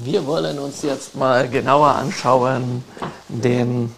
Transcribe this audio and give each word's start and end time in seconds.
Wir 0.00 0.26
wollen 0.26 0.58
uns 0.58 0.80
jetzt 0.80 1.16
mal 1.16 1.50
genauer 1.50 1.88
anschauen 1.88 2.82
den 3.28 3.94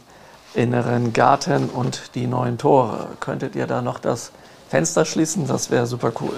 inneren 0.53 1.13
Garten 1.13 1.71
und 1.71 2.17
die 2.17 2.27
neuen 2.27 2.59
Tore. 2.59 3.07
Könntet 3.21 3.55
ihr 3.55 3.69
da 3.69 3.81
noch 3.81 4.01
das 4.01 4.33
Fenster 4.69 5.05
schließen? 5.05 5.47
Das 5.47 5.71
wäre 5.71 5.87
super 5.87 6.13
cool. 6.21 6.35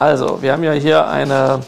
Also, 0.00 0.42
wir 0.42 0.52
haben 0.52 0.64
ja 0.64 0.72
hier 0.72 1.06
eine, 1.06 1.60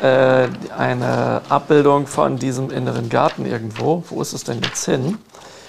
äh, 0.00 0.48
eine 0.74 1.42
Abbildung 1.50 2.06
von 2.06 2.38
diesem 2.38 2.70
inneren 2.70 3.10
Garten 3.10 3.44
irgendwo. 3.44 4.02
Wo 4.08 4.22
ist 4.22 4.32
es 4.32 4.44
denn 4.44 4.62
jetzt 4.62 4.86
hin? 4.86 5.18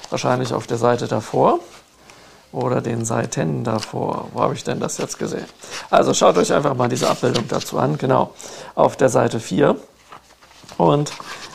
Wahrscheinlich 0.10 0.54
auf 0.54 0.68
der 0.68 0.78
Seite 0.78 1.10
davor 1.10 1.60
oder 2.54 2.80
den 2.80 3.04
Seiten 3.04 3.66
davor. 3.66 4.30
Wo 4.32 4.40
habe 4.40 4.54
ich 4.54 4.64
denn 4.64 4.80
das 4.80 5.00
jetzt 5.00 5.20
gesehen? 5.20 5.48
Also 5.90 6.14
schaut 6.14 6.38
euch 6.38 6.54
einfach 6.54 6.76
mal 6.76 6.88
diese 6.88 7.10
Abbildung 7.10 7.46
dazu 7.50 7.78
an. 7.78 7.98
Genau, 7.98 8.34
auf 8.74 8.96
der 8.96 9.10
Seite 9.10 9.42
4. 9.42 9.76
Und 10.78 11.14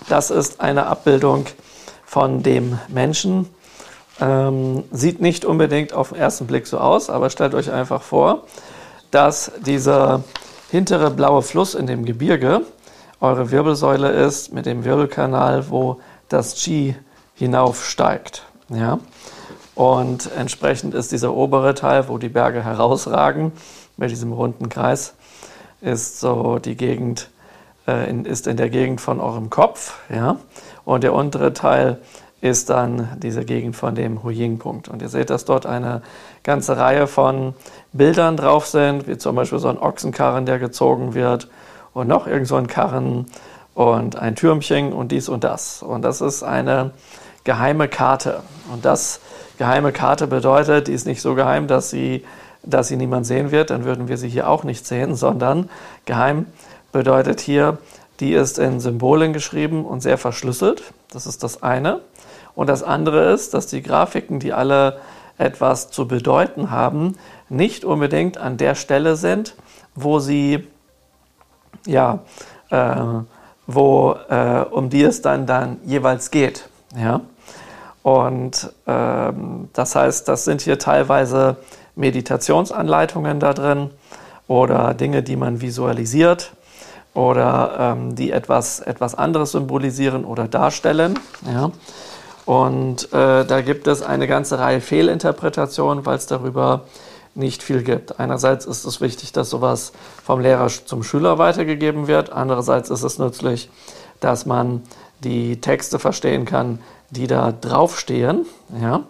das 0.09 0.31
ist 0.31 0.61
eine 0.61 0.87
Abbildung 0.87 1.47
von 2.05 2.43
dem 2.43 2.79
Menschen. 2.89 3.49
Ähm, 4.21 4.85
sieht 4.91 5.21
nicht 5.21 5.45
unbedingt 5.45 5.93
auf 5.93 6.11
den 6.11 6.19
ersten 6.19 6.47
Blick 6.47 6.67
so 6.67 6.79
aus, 6.79 7.11
aber 7.11 7.31
stellt 7.31 7.55
euch 7.55 7.71
einfach 7.71 8.03
vor, 8.03 8.45
dass 9.11 9.53
dieser 9.65 10.25
hintere 10.71 11.11
blaue 11.11 11.43
Fluss 11.43 11.75
in 11.75 11.87
dem 11.87 12.05
Gebirge 12.05 12.63
eure 13.21 13.51
Wirbelsäule 13.51 14.11
ist 14.11 14.53
mit 14.53 14.67
dem 14.67 14.85
Wirbelkanal, 14.85 15.71
wo 15.71 16.01
das 16.29 16.55
Qi 16.55 16.95
hinaufsteigt. 17.35 18.45
Ja? 18.69 18.99
Und 19.75 20.31
entsprechend 20.37 20.95
ist 20.95 21.13
dieser 21.13 21.35
obere 21.35 21.75
Teil, 21.75 22.09
wo 22.09 22.19
die 22.19 22.29
Berge 22.29 22.65
herausragen, 22.65 23.53
mit 23.97 24.11
diesem 24.11 24.33
runden 24.33 24.69
Kreis, 24.69 25.15
ist 25.81 26.21
so 26.21 26.59
die 26.59 26.77
Gegend, 26.77 27.31
äh, 27.89 28.09
in, 28.09 28.25
ist 28.25 28.47
in 28.47 28.57
der 28.57 28.69
Gegend 28.69 29.01
von 29.01 29.19
eurem 29.19 29.51
Kopf. 29.51 29.99
Ja? 30.15 30.37
Und 30.85 31.03
der 31.03 31.15
untere 31.15 31.53
Teil 31.55 31.99
ist 32.41 32.71
dann 32.71 33.09
diese 33.17 33.45
Gegend 33.45 33.75
von 33.75 33.95
dem 33.95 34.23
Huying-Punkt. 34.23 34.89
Und 34.89 35.03
ihr 35.03 35.09
seht, 35.09 35.31
dass 35.31 35.45
dort 35.45 35.67
eine 35.67 36.03
ganze 36.45 36.77
Reihe 36.77 37.07
von 37.07 37.55
Bildern 37.93 38.37
drauf 38.37 38.67
sind, 38.67 39.09
wie 39.09 39.19
zum 39.19 39.35
Beispiel 39.35 39.59
so 39.59 39.69
ein 39.69 39.79
Ochsenkarren, 39.79 40.47
der 40.47 40.59
gezogen 40.59 41.15
wird, 41.15 41.49
und 41.95 42.07
noch 42.07 42.29
irgend 42.29 42.47
so 42.47 42.55
ein 42.55 42.69
Karren 42.69 43.27
und 43.75 44.17
ein 44.17 44.37
Türmchen 44.37 44.93
und 44.93 45.11
dies 45.11 45.29
und 45.29 45.43
das. 45.43 45.83
Und 45.83 46.03
das 46.03 46.21
ist 46.21 46.45
eine 46.45 46.93
geheime 47.43 47.89
Karte. 47.89 48.43
Und 48.73 48.85
das 48.85 49.21
geheime 49.57 49.91
Karte 49.91 50.29
bedeutet, 50.29 50.87
die 50.87 50.93
ist 50.93 51.07
nicht 51.07 51.23
so 51.23 51.35
geheim, 51.35 51.67
dass 51.67 51.91
sie, 51.91 52.25
dass 52.63 52.87
sie 52.87 52.97
niemand 52.97 53.27
sehen 53.27 53.51
wird, 53.51 53.71
dann 53.71 53.85
würden 53.85 54.07
wir 54.07 54.17
sie 54.17 54.29
hier 54.29 54.49
auch 54.49 54.63
nicht 54.63 54.87
sehen, 54.87 55.17
sondern 55.17 55.71
geheim 56.05 56.47
bedeutet 56.93 57.41
hier, 57.41 57.79
die 58.21 58.33
ist 58.33 58.59
in 58.59 58.81
Symbolen 58.81 59.33
geschrieben 59.33 59.85
und 59.85 60.01
sehr 60.01 60.19
verschlüsselt. 60.19 60.83
Das 61.11 61.27
ist 61.27 61.43
das 61.43 61.63
eine. 61.63 62.01
Und 62.55 62.69
das 62.69 62.83
andere 62.83 63.33
ist, 63.33 63.55
dass 63.55 63.67
die 63.67 63.83
Grafiken, 63.83 64.41
die 64.41 64.53
alle 64.53 64.99
etwas 65.39 65.91
zu 65.91 66.09
bedeuten 66.09 66.71
haben, 66.71 67.17
nicht 67.49 67.85
unbedingt 67.85 68.39
an 68.39 68.57
der 68.57 68.75
Stelle 68.75 69.17
sind, 69.17 69.55
wo 69.95 70.19
sie, 70.19 70.67
ja, 71.87 72.21
äh, 72.71 72.97
wo, 73.67 74.17
äh, 74.29 74.65
um 74.71 74.91
die 74.91 75.05
es 75.05 75.23
dann, 75.23 75.47
dann 75.47 75.79
jeweils 75.85 76.31
geht. 76.31 76.69
Ja? 76.97 77.21
Und 78.03 78.73
ähm, 78.87 79.69
das 79.73 79.95
heißt, 79.95 80.27
das 80.27 80.45
sind 80.45 80.63
hier 80.63 80.79
teilweise 80.79 81.57
Meditationsanleitungen 81.95 83.39
da 83.39 83.53
drin 83.53 83.91
oder 84.49 84.95
Dinge, 84.95 85.23
die 85.23 85.37
man 85.37 85.61
visualisiert 85.61 86.53
oder 87.19 87.75
ähm, 87.81 88.15
die 88.15 88.31
etwas, 88.31 88.79
etwas 88.79 89.17
anderes 89.17 89.51
symbolisieren 89.51 90.25
oder 90.25 90.47
darstellen. 90.47 91.19
Ja. 91.45 91.73
Und 92.47 93.13
äh, 93.13 93.45
da 93.45 93.61
gibt 93.61 93.89
es 93.89 94.03
eine 94.03 94.29
ganze 94.29 94.61
Reihe 94.61 94.81
Fehlinterpretationen, 94.81 96.07
weil 96.07 96.17
es 96.17 96.27
darüber 96.27 96.83
nicht 97.35 97.65
viel 97.65 97.83
gibt. 97.83 98.21
Einerseits 98.21 98.67
ist 98.67 98.85
es 98.85 99.01
wichtig, 99.01 99.33
dass 99.33 99.51
sowas 99.51 99.93
vom 100.25 100.39
Lehrer 100.39 100.69
zum 100.69 101.03
Schüler 101.03 101.39
weitergegeben 101.39 102.07
wird. 102.07 102.31
Andererseits 102.33 102.89
ist 102.89 103.03
es 103.03 103.19
nützlich, 103.19 103.69
dass 104.21 104.47
man 104.47 104.85
die 105.19 105.61
Texte 105.61 105.99
verstehen 105.99 106.45
kann, 106.45 106.79
die 107.11 107.27
da 107.27 107.51
draufstehen, 107.51 108.47
ja, 108.81 109.03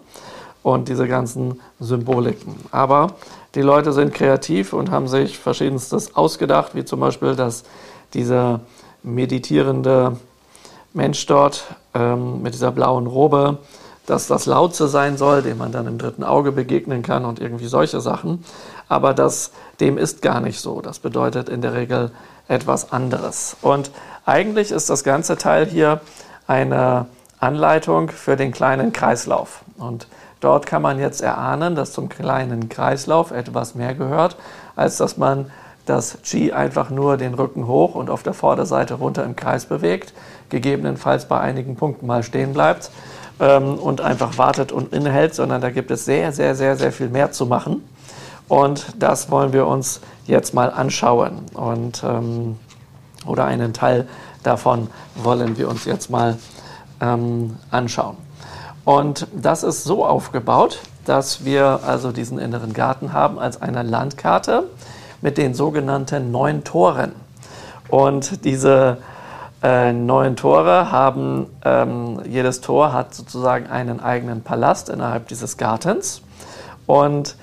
und 0.63 0.89
diese 0.89 1.07
ganzen 1.07 1.59
Symboliken. 1.79 2.55
Aber 2.71 3.13
die 3.53 3.61
Leute 3.61 3.93
sind 3.93 4.15
kreativ 4.15 4.73
und 4.73 4.89
haben 4.89 5.07
sich 5.07 5.37
verschiedenstes 5.37 6.15
ausgedacht, 6.15 6.73
wie 6.73 6.85
zum 6.85 6.99
Beispiel, 6.99 7.35
dass 7.35 7.63
dieser 8.13 8.61
meditierende 9.03 10.17
Mensch 10.93 11.25
dort 11.25 11.63
ähm, 11.93 12.41
mit 12.41 12.53
dieser 12.53 12.71
blauen 12.71 13.07
Robe, 13.07 13.57
dass 14.05 14.27
das 14.27 14.47
Lautze 14.47 14.87
sein 14.87 15.17
soll, 15.17 15.43
dem 15.43 15.59
man 15.59 15.71
dann 15.71 15.87
im 15.87 15.97
dritten 15.97 16.23
Auge 16.23 16.51
begegnen 16.51 17.03
kann 17.03 17.25
und 17.25 17.39
irgendwie 17.39 17.67
solche 17.67 18.01
Sachen. 18.01 18.43
Aber 18.87 19.13
das, 19.13 19.51
dem 19.79 19.97
ist 19.97 20.21
gar 20.23 20.41
nicht 20.41 20.59
so. 20.59 20.81
Das 20.81 20.99
bedeutet 20.99 21.47
in 21.47 21.61
der 21.61 21.73
Regel 21.73 22.11
etwas 22.47 22.91
anderes. 22.91 23.55
Und 23.61 23.91
eigentlich 24.25 24.71
ist 24.71 24.89
das 24.89 25.03
ganze 25.03 25.37
Teil 25.37 25.67
hier 25.67 26.01
eine 26.47 27.05
Anleitung 27.39 28.09
für 28.09 28.35
den 28.35 28.51
kleinen 28.51 28.91
Kreislauf. 28.91 29.61
Und 29.77 30.07
dort 30.39 30.65
kann 30.65 30.81
man 30.81 30.99
jetzt 30.99 31.21
erahnen, 31.21 31.75
dass 31.75 31.93
zum 31.93 32.09
kleinen 32.09 32.67
Kreislauf 32.67 33.29
etwas 33.29 33.75
mehr 33.75 33.93
gehört, 33.93 34.35
als 34.75 34.97
dass 34.97 35.17
man 35.17 35.51
das 35.89 36.19
Qi 36.23 36.51
einfach 36.51 36.89
nur 36.89 37.17
den 37.17 37.33
Rücken 37.33 37.67
hoch 37.67 37.95
und 37.95 38.09
auf 38.09 38.23
der 38.23 38.33
Vorderseite 38.33 38.95
runter 38.95 39.23
im 39.23 39.35
Kreis 39.35 39.65
bewegt, 39.65 40.13
gegebenenfalls 40.49 41.25
bei 41.25 41.39
einigen 41.39 41.75
Punkten 41.75 42.05
mal 42.05 42.23
stehen 42.23 42.53
bleibt 42.53 42.91
ähm, 43.39 43.75
und 43.75 44.01
einfach 44.01 44.37
wartet 44.37 44.71
und 44.71 44.93
innehält, 44.93 45.33
sondern 45.33 45.61
da 45.61 45.69
gibt 45.69 45.91
es 45.91 46.05
sehr, 46.05 46.31
sehr, 46.31 46.55
sehr, 46.55 46.77
sehr 46.77 46.91
viel 46.91 47.09
mehr 47.09 47.31
zu 47.31 47.45
machen. 47.45 47.83
Und 48.47 48.87
das 48.97 49.29
wollen 49.29 49.53
wir 49.53 49.67
uns 49.67 50.01
jetzt 50.25 50.53
mal 50.53 50.71
anschauen. 50.71 51.39
Und, 51.53 52.03
ähm, 52.03 52.57
oder 53.25 53.45
einen 53.45 53.73
Teil 53.73 54.07
davon 54.43 54.89
wollen 55.15 55.57
wir 55.57 55.69
uns 55.69 55.85
jetzt 55.85 56.09
mal 56.09 56.37
ähm, 57.01 57.57
anschauen. 57.69 58.17
Und 58.85 59.27
das 59.33 59.63
ist 59.63 59.83
so 59.83 60.05
aufgebaut, 60.05 60.79
dass 61.05 61.45
wir 61.45 61.81
also 61.85 62.11
diesen 62.11 62.39
inneren 62.39 62.73
Garten 62.73 63.13
haben 63.13 63.39
als 63.39 63.61
eine 63.61 63.83
Landkarte 63.83 64.63
mit 65.21 65.37
den 65.37 65.53
sogenannten 65.53 66.31
neun 66.31 66.63
Toren. 66.63 67.13
Und 67.89 68.45
diese 68.45 68.97
äh, 69.61 69.91
neun 69.91 70.35
Tore 70.35 70.91
haben, 70.91 71.47
ähm, 71.65 72.21
jedes 72.25 72.61
Tor 72.61 72.93
hat 72.93 73.13
sozusagen 73.13 73.67
einen 73.67 73.99
eigenen 73.99 74.41
Palast 74.41 74.89
innerhalb 74.89 75.27
dieses 75.27 75.57
Gartens. 75.57 76.21
Und 76.85 77.35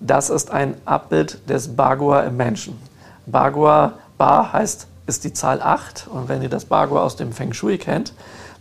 das 0.00 0.30
ist 0.30 0.50
ein 0.50 0.74
Abbild 0.84 1.48
des 1.48 1.76
Bagua 1.76 2.22
im 2.22 2.36
Menschen. 2.36 2.80
Bagua, 3.26 3.94
Ba 4.18 4.52
heißt, 4.52 4.86
ist 5.06 5.24
die 5.24 5.32
Zahl 5.32 5.60
8. 5.60 6.08
Und 6.12 6.28
wenn 6.28 6.42
ihr 6.42 6.48
das 6.48 6.64
Bagua 6.64 7.02
aus 7.02 7.16
dem 7.16 7.32
Feng 7.32 7.52
Shui 7.52 7.78
kennt, 7.78 8.12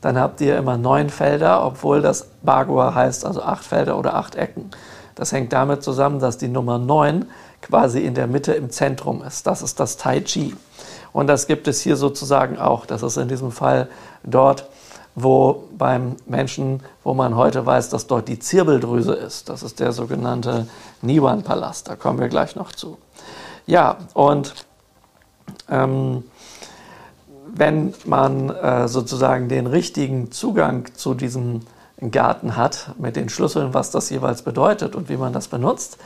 dann 0.01 0.19
habt 0.19 0.41
ihr 0.41 0.57
immer 0.57 0.77
neun 0.77 1.09
Felder, 1.09 1.65
obwohl 1.65 2.01
das 2.01 2.27
Bagua 2.43 2.93
heißt, 2.93 3.25
also 3.25 3.41
acht 3.41 3.63
Felder 3.63 3.97
oder 3.97 4.13
acht 4.13 4.35
Ecken. 4.35 4.69
Das 5.15 5.31
hängt 5.31 5.53
damit 5.53 5.81
zusammen, 5.81 6.19
dass 6.19 6.37
die 6.37 6.49
Nummer 6.49 6.77
neun 6.77 7.25
quasi 7.65 7.99
in 8.01 8.13
der 8.13 8.27
Mitte 8.27 8.53
im 8.53 8.69
Zentrum 8.69 9.23
ist. 9.23 9.47
Das 9.47 9.61
ist 9.61 9.79
das 9.79 9.97
Tai 9.97 10.21
Chi. 10.21 10.55
Und 11.13 11.27
das 11.27 11.47
gibt 11.47 11.67
es 11.67 11.81
hier 11.81 11.95
sozusagen 11.95 12.57
auch. 12.59 12.85
Das 12.85 13.01
ist 13.01 13.17
in 13.17 13.27
diesem 13.27 13.51
Fall 13.51 13.89
dort, 14.23 14.69
wo 15.15 15.63
beim 15.77 16.17
Menschen, 16.27 16.83
wo 17.03 17.13
man 17.13 17.35
heute 17.35 17.65
weiß, 17.65 17.89
dass 17.89 18.05
dort 18.05 18.27
die 18.27 18.37
Zirbeldrüse 18.37 19.13
ist. 19.13 19.49
Das 19.49 19.63
ist 19.63 19.79
der 19.79 19.93
sogenannte 19.93 20.67
Niwan-Palast. 21.01 21.87
Da 21.87 21.95
kommen 21.95 22.19
wir 22.19 22.27
gleich 22.27 22.55
noch 22.55 22.71
zu. 22.71 22.97
Ja, 23.65 23.97
und 24.13 24.53
ähm, 25.69 26.23
wenn 27.47 27.93
man 28.03 28.49
äh, 28.49 28.87
sozusagen 28.87 29.49
den 29.49 29.65
richtigen 29.65 30.31
Zugang 30.31 30.93
zu 30.93 31.13
diesem 31.13 31.61
Garten 32.11 32.57
hat, 32.57 32.91
mit 32.99 33.15
den 33.15 33.29
Schlüsseln, 33.29 33.73
was 33.73 33.89
das 33.89 34.09
jeweils 34.09 34.41
bedeutet 34.41 34.95
und 34.95 35.07
wie 35.09 35.17
man 35.17 35.33
das 35.33 35.47
benutzt, 35.47 35.97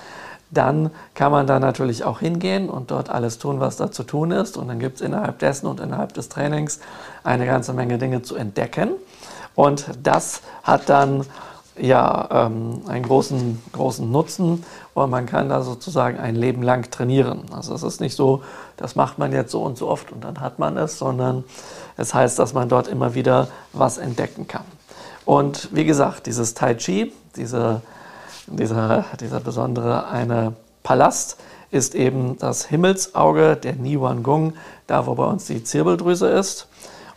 dann 0.52 0.92
kann 1.14 1.32
man 1.32 1.48
da 1.48 1.60
natürlich 1.60 2.04
auch 2.04 2.20
hingehen 2.20 2.70
und 2.70 2.92
dort 2.92 3.10
alles 3.10 3.38
tun, 3.38 3.60
was 3.60 3.78
da 3.78 3.92
zu 3.92 4.04
tun 4.04 4.32
ist. 4.32 4.58
Und 4.58 4.68
dann 4.68 4.80
gibt 4.80 4.98
es 4.98 5.02
innerhalb 5.02 5.40
dessen 5.40 5.68
und 5.68 5.80
innerhalb 5.80 6.14
des 6.14 6.30
Trainings 6.30 6.80
eine 7.24 7.46
ganze 7.46 7.74
Menge 7.74 7.98
Dinge 7.98 8.22
zu 8.22 8.36
entdecken. 8.36 8.92
Und 9.56 9.88
das 10.02 10.42
hat 10.64 10.90
dann 10.90 11.26
ja 11.78 12.28
ähm, 12.32 12.82
einen 12.88 13.04
großen, 13.04 13.62
großen 13.72 14.12
Nutzen 14.12 14.66
und 14.94 15.10
man 15.10 15.26
kann 15.26 15.50
da 15.50 15.62
sozusagen 15.62 16.20
ein 16.20 16.36
Leben 16.36 16.62
lang 16.62 16.90
trainieren. 16.92 17.46
Also 17.52 17.74
es 17.74 17.84
ist 17.84 18.02
nicht 18.02 18.16
so, 18.16 18.44
das 18.78 18.96
macht 18.96 19.18
man 19.18 19.32
jetzt 19.32 19.52
so 19.52 19.64
und 19.64 19.78
so 19.78 19.88
oft 19.88 20.12
und 20.12 20.24
dann 20.24 20.40
hat 20.40 20.60
man 20.60 20.78
es, 20.78 20.98
sondern 20.98 21.44
es 21.98 22.14
heißt, 22.14 22.40
dass 22.40 22.54
man 22.54 22.70
dort 22.70 22.88
immer 22.88 23.14
wieder 23.14 23.48
was 23.74 23.98
entdecken 23.98 24.48
kann. 24.48 24.66
Und 25.26 25.70
wie 25.76 25.86
gesagt, 25.86 26.26
dieses 26.26 26.54
Tai 26.54 26.76
Chi, 26.76 27.14
diese, 27.36 27.82
dieser, 28.52 29.06
dieser 29.20 29.40
besondere 29.40 30.08
eine 30.08 30.54
Palast, 30.84 31.38
ist 31.72 31.96
eben 31.96 32.38
das 32.40 32.66
Himmelsauge 32.66 33.56
der 33.56 33.74
Niwan 33.74 34.24
Gung, 34.24 34.54
da 34.88 35.06
wo 35.06 35.16
bei 35.16 35.26
uns 35.26 35.46
die 35.46 35.64
Zirbeldrüse 35.64 36.28
ist. 36.28 36.68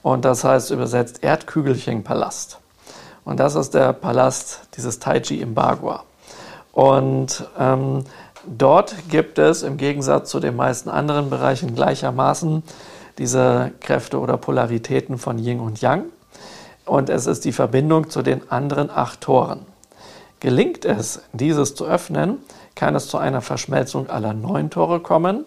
Und 0.02 0.24
das 0.24 0.44
heißt 0.44 0.70
übersetzt 0.70 1.22
Erdkügelchen-Palast. 1.22 2.58
Und 3.24 3.38
das 3.40 3.54
ist 3.54 3.74
der 3.74 3.92
Palast 3.92 4.62
dieses 4.76 4.98
Taiji 4.98 5.40
im 5.40 5.54
Bagua. 5.54 6.02
Und 6.72 7.46
ähm, 7.58 8.04
dort 8.46 8.94
gibt 9.08 9.38
es 9.38 9.62
im 9.62 9.76
Gegensatz 9.76 10.30
zu 10.30 10.40
den 10.40 10.56
meisten 10.56 10.88
anderen 10.88 11.30
Bereichen 11.30 11.74
gleichermaßen 11.74 12.62
diese 13.18 13.72
Kräfte 13.80 14.18
oder 14.18 14.36
Polaritäten 14.36 15.18
von 15.18 15.38
Yin 15.38 15.60
und 15.60 15.80
Yang. 15.80 16.04
Und 16.84 17.10
es 17.10 17.26
ist 17.26 17.44
die 17.44 17.52
Verbindung 17.52 18.10
zu 18.10 18.22
den 18.22 18.50
anderen 18.50 18.90
acht 18.90 19.20
Toren. 19.20 19.60
Gelingt 20.42 20.84
es, 20.84 21.20
dieses 21.32 21.76
zu 21.76 21.86
öffnen, 21.86 22.38
kann 22.74 22.96
es 22.96 23.06
zu 23.06 23.16
einer 23.16 23.42
Verschmelzung 23.42 24.10
aller 24.10 24.34
neun 24.34 24.70
Tore 24.70 24.98
kommen, 24.98 25.44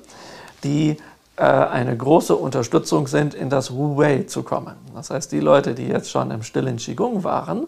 die 0.63 0.95
äh, 1.36 1.42
eine 1.44 1.97
große 1.97 2.33
Unterstützung 2.33 3.06
sind, 3.07 3.33
in 3.33 3.50
das 3.50 3.74
Wu 3.74 3.97
Wei 3.97 4.24
zu 4.24 4.44
kommen. 4.44 4.77
Das 4.95 5.09
heißt, 5.09 5.33
die 5.33 5.42
Leute, 5.42 5.75
die 5.75 5.88
jetzt 5.88 6.09
schon 6.09 6.31
im 6.31 6.44
stillen 6.44 6.77
Qigong 6.77 7.25
waren, 7.25 7.68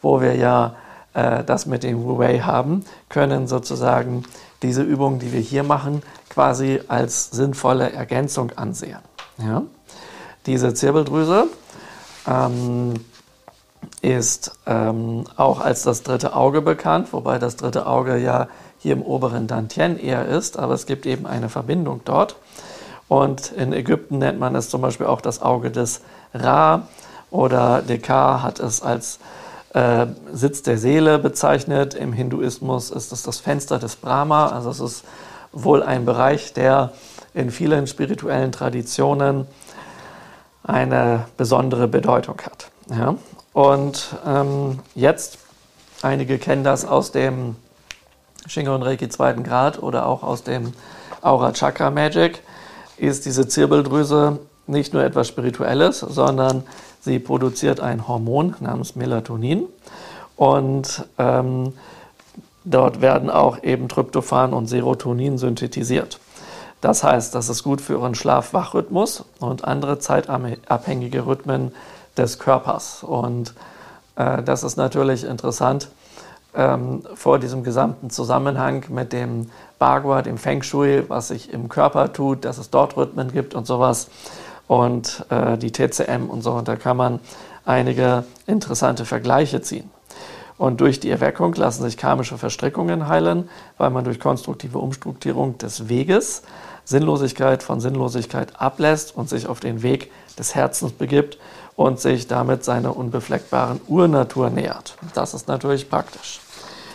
wo 0.00 0.22
wir 0.22 0.34
ja 0.34 0.74
äh, 1.12 1.44
das 1.44 1.66
mit 1.66 1.82
dem 1.82 2.02
Wu 2.04 2.16
Wei 2.16 2.38
haben, 2.38 2.86
können 3.10 3.48
sozusagen 3.48 4.24
diese 4.62 4.82
Übungen, 4.82 5.18
die 5.18 5.30
wir 5.30 5.40
hier 5.40 5.64
machen, 5.64 6.02
quasi 6.30 6.80
als 6.88 7.32
sinnvolle 7.32 7.92
Ergänzung 7.92 8.50
ansehen. 8.56 9.00
Ja? 9.36 9.62
Diese 10.46 10.72
Zirbeldrüse 10.72 11.48
ähm, 12.26 12.94
ist 14.00 14.52
ähm, 14.66 15.24
auch 15.36 15.60
als 15.60 15.82
das 15.82 16.02
dritte 16.02 16.34
Auge 16.34 16.62
bekannt, 16.62 17.12
wobei 17.12 17.38
das 17.38 17.56
dritte 17.56 17.86
Auge 17.86 18.16
ja 18.18 18.48
hier 18.78 18.94
im 18.94 19.02
oberen 19.02 19.46
Dantien 19.46 19.98
eher 19.98 20.26
ist, 20.26 20.58
aber 20.58 20.74
es 20.74 20.86
gibt 20.86 21.06
eben 21.06 21.26
eine 21.26 21.48
Verbindung 21.48 22.00
dort. 22.04 22.36
Und 23.08 23.52
in 23.52 23.72
Ägypten 23.72 24.18
nennt 24.18 24.40
man 24.40 24.54
es 24.56 24.70
zum 24.70 24.80
Beispiel 24.80 25.06
auch 25.06 25.20
das 25.20 25.42
Auge 25.42 25.70
des 25.70 26.00
Ra 26.34 26.88
oder 27.30 27.82
Dekar 27.82 28.42
hat 28.42 28.58
es 28.58 28.82
als 28.82 29.18
äh, 29.74 30.06
Sitz 30.32 30.62
der 30.62 30.78
Seele 30.78 31.18
bezeichnet. 31.18 31.94
Im 31.94 32.12
Hinduismus 32.12 32.90
ist 32.90 33.12
es 33.12 33.22
das 33.22 33.38
Fenster 33.38 33.78
des 33.78 33.96
Brahma, 33.96 34.48
also 34.48 34.70
es 34.70 34.80
ist 34.80 35.04
wohl 35.52 35.82
ein 35.82 36.04
Bereich, 36.04 36.52
der 36.52 36.92
in 37.34 37.50
vielen 37.50 37.86
spirituellen 37.86 38.52
Traditionen 38.52 39.46
eine 40.64 41.26
besondere 41.36 41.88
Bedeutung 41.88 42.40
hat. 42.42 42.70
Ja? 42.90 43.16
Und 43.52 44.16
ähm, 44.26 44.78
jetzt, 44.94 45.38
einige 46.02 46.38
kennen 46.38 46.64
das 46.64 46.84
aus 46.84 47.12
dem 47.12 47.56
Shingon 48.46 48.82
Reiki 48.82 49.08
zweiten 49.08 49.42
Grad 49.42 49.82
oder 49.82 50.06
auch 50.06 50.22
aus 50.22 50.42
dem 50.42 50.72
Aura 51.20 51.52
Chakra 51.52 51.90
Magic, 51.90 52.42
ist 52.96 53.26
diese 53.26 53.46
Zirbeldrüse 53.46 54.38
nicht 54.66 54.92
nur 54.94 55.04
etwas 55.04 55.28
Spirituelles, 55.28 56.00
sondern 56.00 56.64
sie 57.00 57.18
produziert 57.18 57.80
ein 57.80 58.08
Hormon 58.08 58.54
namens 58.60 58.96
Melatonin. 58.96 59.66
Und 60.36 61.04
ähm, 61.18 61.74
dort 62.64 63.00
werden 63.00 63.30
auch 63.30 63.62
eben 63.62 63.88
Tryptophan 63.88 64.52
und 64.52 64.66
Serotonin 64.66 65.38
synthetisiert. 65.38 66.18
Das 66.80 67.04
heißt, 67.04 67.34
das 67.34 67.48
ist 67.48 67.62
gut 67.62 67.80
für 67.80 67.94
Ihren 67.94 68.14
Schlaf-Wach-Rhythmus 68.14 69.24
und 69.38 69.64
andere 69.64 70.00
zeitabhängige 70.00 71.26
Rhythmen 71.26 71.72
des 72.16 72.38
Körpers. 72.38 73.02
Und 73.02 73.54
äh, 74.16 74.42
das 74.42 74.62
ist 74.62 74.76
natürlich 74.76 75.24
interessant 75.24 75.88
ähm, 76.54 77.02
vor 77.14 77.38
diesem 77.38 77.64
gesamten 77.64 78.10
Zusammenhang 78.10 78.84
mit 78.88 79.12
dem 79.12 79.50
Bagua, 79.78 80.22
dem 80.22 80.38
Feng 80.38 80.62
Shui, 80.62 81.04
was 81.08 81.28
sich 81.28 81.52
im 81.52 81.68
Körper 81.68 82.12
tut, 82.12 82.44
dass 82.44 82.58
es 82.58 82.70
dort 82.70 82.96
Rhythmen 82.96 83.32
gibt 83.32 83.54
und 83.54 83.66
sowas. 83.66 84.08
Und 84.68 85.26
äh, 85.28 85.58
die 85.58 85.72
TCM 85.72 86.30
und 86.30 86.42
so. 86.42 86.52
Und 86.52 86.68
da 86.68 86.76
kann 86.76 86.96
man 86.96 87.20
einige 87.64 88.24
interessante 88.46 89.04
Vergleiche 89.04 89.60
ziehen. 89.60 89.90
Und 90.56 90.80
durch 90.80 91.00
die 91.00 91.10
Erweckung 91.10 91.54
lassen 91.54 91.82
sich 91.82 91.96
karmische 91.96 92.38
Verstrickungen 92.38 93.08
heilen, 93.08 93.48
weil 93.78 93.90
man 93.90 94.04
durch 94.04 94.20
konstruktive 94.20 94.78
Umstrukturierung 94.78 95.58
des 95.58 95.88
Weges 95.88 96.42
Sinnlosigkeit 96.84 97.62
von 97.62 97.80
Sinnlosigkeit 97.80 98.60
ablässt 98.60 99.16
und 99.16 99.28
sich 99.28 99.46
auf 99.46 99.60
den 99.60 99.82
Weg 99.82 100.10
des 100.38 100.54
Herzens 100.54 100.92
begibt 100.92 101.38
und 101.76 102.00
sich 102.00 102.26
damit 102.28 102.64
seiner 102.64 102.96
unbefleckbaren 102.96 103.80
Urnatur 103.88 104.50
nähert. 104.50 104.96
Das 105.14 105.34
ist 105.34 105.48
natürlich 105.48 105.88
praktisch. 105.88 106.40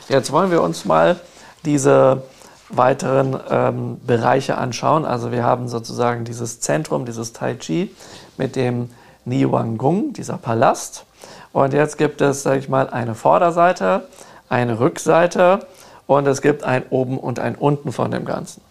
Jetzt 0.10 0.32
wollen 0.32 0.52
wir 0.52 0.62
uns 0.62 0.86
mal 0.86 1.20
diese 1.66 2.24
weiteren 2.70 3.40
ähm, 3.50 4.00
Bereiche 4.06 4.58
anschauen. 4.58 5.06
Also 5.06 5.32
wir 5.32 5.44
haben 5.44 5.68
sozusagen 5.68 6.26
dieses 6.26 6.60
Zentrum, 6.60 7.06
dieses 7.06 7.34
Tai 7.34 7.56
Chi 7.56 7.96
mit 8.38 8.56
dem 8.56 8.90
Niwangung, 9.26 10.14
dieser 10.14 10.38
Palast. 10.38 11.06
Und 11.54 11.74
jetzt 11.74 11.98
gibt 11.98 12.22
es, 12.22 12.44
sage 12.44 12.60
ich 12.60 12.70
mal, 12.70 12.90
eine 12.90 13.16
Vorderseite, 13.16 14.08
eine 14.50 14.80
Rückseite 14.80 15.66
und 16.06 16.28
es 16.28 16.42
gibt 16.42 16.64
ein 16.64 16.84
Oben 16.90 17.18
und 17.18 17.40
ein 17.40 17.56
Unten 17.56 17.92
von 17.92 18.12
dem 18.12 18.26
Ganzen. 18.26 18.62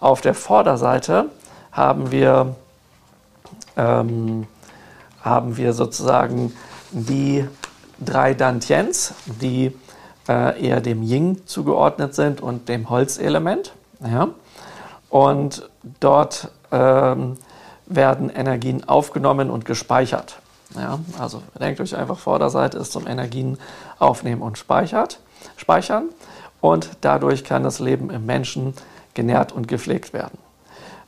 Auf 0.00 0.20
der 0.20 0.34
Vorderseite 0.34 1.26
haben 1.72 2.10
wir 2.10 2.54
ähm, 3.76 4.46
haben 5.24 5.56
wir 5.56 5.72
sozusagen 5.72 6.52
die 6.92 7.48
drei 7.98 8.34
Dantiens, 8.34 9.14
die 9.26 9.74
äh, 10.28 10.62
eher 10.62 10.80
dem 10.80 11.02
Ying 11.02 11.46
zugeordnet 11.46 12.14
sind 12.14 12.40
und 12.40 12.68
dem 12.68 12.90
Holzelement. 12.90 13.72
Ja? 14.06 14.28
Und 15.08 15.68
dort 16.00 16.50
ähm, 16.70 17.38
werden 17.86 18.28
Energien 18.30 18.86
aufgenommen 18.86 19.50
und 19.50 19.64
gespeichert. 19.64 20.40
Ja? 20.76 20.98
Also 21.18 21.42
denkt 21.58 21.80
euch 21.80 21.96
einfach, 21.96 22.18
Vorderseite 22.18 22.78
ist 22.78 22.92
zum 22.92 23.06
Energien 23.06 23.58
aufnehmen 23.98 24.42
und 24.42 24.58
speichert, 24.58 25.20
speichern. 25.56 26.10
Und 26.60 26.90
dadurch 27.00 27.44
kann 27.44 27.62
das 27.62 27.78
Leben 27.78 28.10
im 28.10 28.26
Menschen 28.26 28.74
genährt 29.14 29.52
und 29.52 29.68
gepflegt 29.68 30.12
werden. 30.12 30.38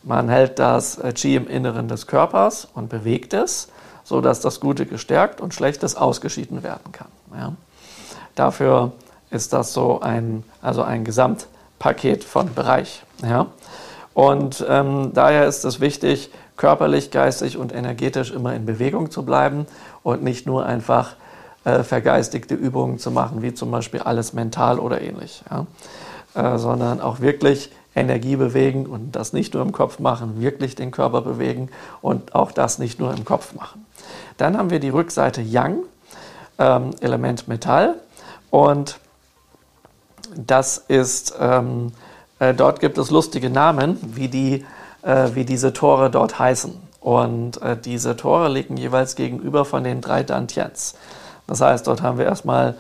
Man 0.03 0.29
hält 0.29 0.59
das 0.59 1.01
Qi 1.15 1.35
im 1.35 1.49
Inneren 1.49 1.89
des 1.89 2.07
Körpers 2.07 2.69
und 2.75 2.89
bewegt 2.89 3.35
es 3.35 3.69
sodass 4.07 4.41
das 4.41 4.61
Gute 4.61 4.87
gestärkt 4.87 5.41
und 5.41 5.53
Schlechtes 5.53 5.97
ausgeschieden 5.97 6.63
werden 6.63 6.93
kann. 6.93 7.09
Ja. 7.37 7.53
Dafür 8.37 8.93
ist 9.31 9.53
das 9.53 9.73
so 9.73 10.01
ein, 10.01 10.45
also 10.63 10.83
ein 10.83 11.05
Gesamtpaket 11.05 12.23
von 12.23 12.55
Bereich. 12.55 13.03
Ja. 13.23 13.47
Und 14.15 14.65
ähm, 14.69 15.11
daher 15.13 15.47
ist 15.47 15.65
es 15.65 15.81
wichtig, 15.81 16.31
körperlich, 16.57 17.11
geistig 17.11 17.59
und 17.59 17.75
energetisch 17.75 18.31
immer 18.31 18.55
in 18.55 18.65
Bewegung 18.65 19.11
zu 19.11 19.25
bleiben 19.25 19.67
und 20.05 20.23
nicht 20.23 20.47
nur 20.47 20.65
einfach 20.65 21.17
äh, 21.65 21.83
vergeistigte 21.83 22.55
Übungen 22.55 23.01
zu 23.01 23.11
machen, 23.11 23.43
wie 23.43 23.55
zum 23.55 23.73
Beispiel 23.73 24.01
alles 24.01 24.33
mental 24.33 24.79
oder 24.79 25.01
ähnlich, 25.01 25.43
ja. 25.51 25.67
äh, 26.55 26.59
sondern 26.59 27.01
auch 27.01 27.19
wirklich 27.19 27.73
Energie 27.97 28.37
bewegen 28.37 28.87
und 28.87 29.17
das 29.17 29.33
nicht 29.33 29.55
nur 29.55 29.63
im 29.63 29.73
Kopf 29.73 29.99
machen, 29.99 30.41
wirklich 30.41 30.75
den 30.75 30.91
Körper 30.91 31.23
bewegen 31.23 31.71
und 32.03 32.35
auch 32.35 32.53
das 32.53 32.79
nicht 32.79 33.01
nur 33.01 33.13
im 33.13 33.25
Kopf 33.25 33.55
machen. 33.55 33.87
Dann 34.37 34.57
haben 34.57 34.71
wir 34.71 34.81
die 34.81 34.91
Rückseite 34.91 35.41
Yang, 35.41 35.79
ähm, 36.59 36.91
Element 37.01 37.49
Metall. 37.49 37.95
Und 38.51 39.01
das 40.37 40.79
ist, 40.79 41.35
ähm, 41.41 41.93
äh, 42.39 42.55
dort 42.55 42.81
gibt 42.81 42.99
es 42.99 43.11
lustige 43.11 43.51
Namen, 43.51 43.99
wie, 44.03 44.29
die, 44.29 44.65
äh, 45.03 45.31
wie 45.35 45.45
diese 45.45 45.73
Tore 45.73 46.11
dort 46.11 46.39
heißen. 46.39 46.75
Und 47.01 47.63
äh, 47.63 47.77
diese 47.77 48.17
Tore 48.17 48.49
liegen 48.49 48.77
jeweils 48.77 49.17
gegenüber 49.17 49.65
von 49.65 49.85
den 49.85 50.01
drei 50.01 50.23
Dantians. 50.23 50.97
Das 51.47 51.61
heißt, 51.61 51.87
dort 51.87 52.03
haben 52.03 52.19
wir 52.19 52.27
erstmal 52.27 52.77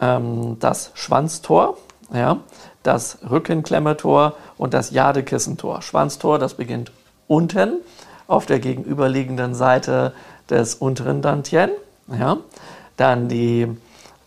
ähm, 0.00 0.56
das 0.58 0.90
Schwanztor, 0.94 1.76
ja, 2.12 2.38
das 2.86 3.18
Rückenklemmetor 3.28 4.34
und 4.56 4.74
das 4.74 4.90
Jadekissentor. 4.90 5.82
Schwanztor, 5.82 6.38
das 6.38 6.54
beginnt 6.54 6.92
unten 7.26 7.78
auf 8.28 8.46
der 8.46 8.58
gegenüberliegenden 8.58 9.54
Seite 9.54 10.12
des 10.48 10.74
unteren 10.74 11.22
Dantien. 11.22 11.70
Ja. 12.08 12.38
Dann 12.96 13.28
die, 13.28 13.66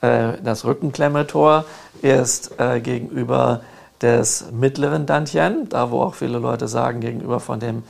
äh, 0.01 0.33
das 0.43 0.65
Rückenklemmetor 0.65 1.65
ist 2.01 2.59
äh, 2.59 2.81
gegenüber 2.81 3.61
des 4.01 4.51
mittleren 4.51 5.05
Dantien, 5.05 5.67
da 5.69 5.91
wo 5.91 6.01
auch 6.01 6.15
viele 6.15 6.39
Leute 6.39 6.67
sagen, 6.67 7.01
gegenüber 7.01 7.39
von 7.39 7.59
dem 7.59 7.83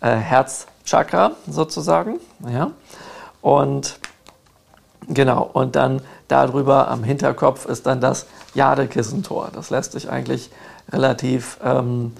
äh, 0.00 0.10
Herzchakra 0.10 1.32
sozusagen. 1.48 2.20
Ja. 2.46 2.70
Und 3.40 3.98
genau, 5.08 5.48
und 5.52 5.76
dann 5.76 6.00
darüber 6.28 6.88
am 6.88 7.04
Hinterkopf 7.04 7.66
ist 7.66 7.86
dann 7.86 8.00
das 8.00 8.26
Jadekissentor. 8.54 9.50
Das 9.52 9.70
lässt 9.70 9.92
sich 9.92 10.10
eigentlich 10.10 10.50
relativ 10.92 11.58
ähm, 11.64 12.12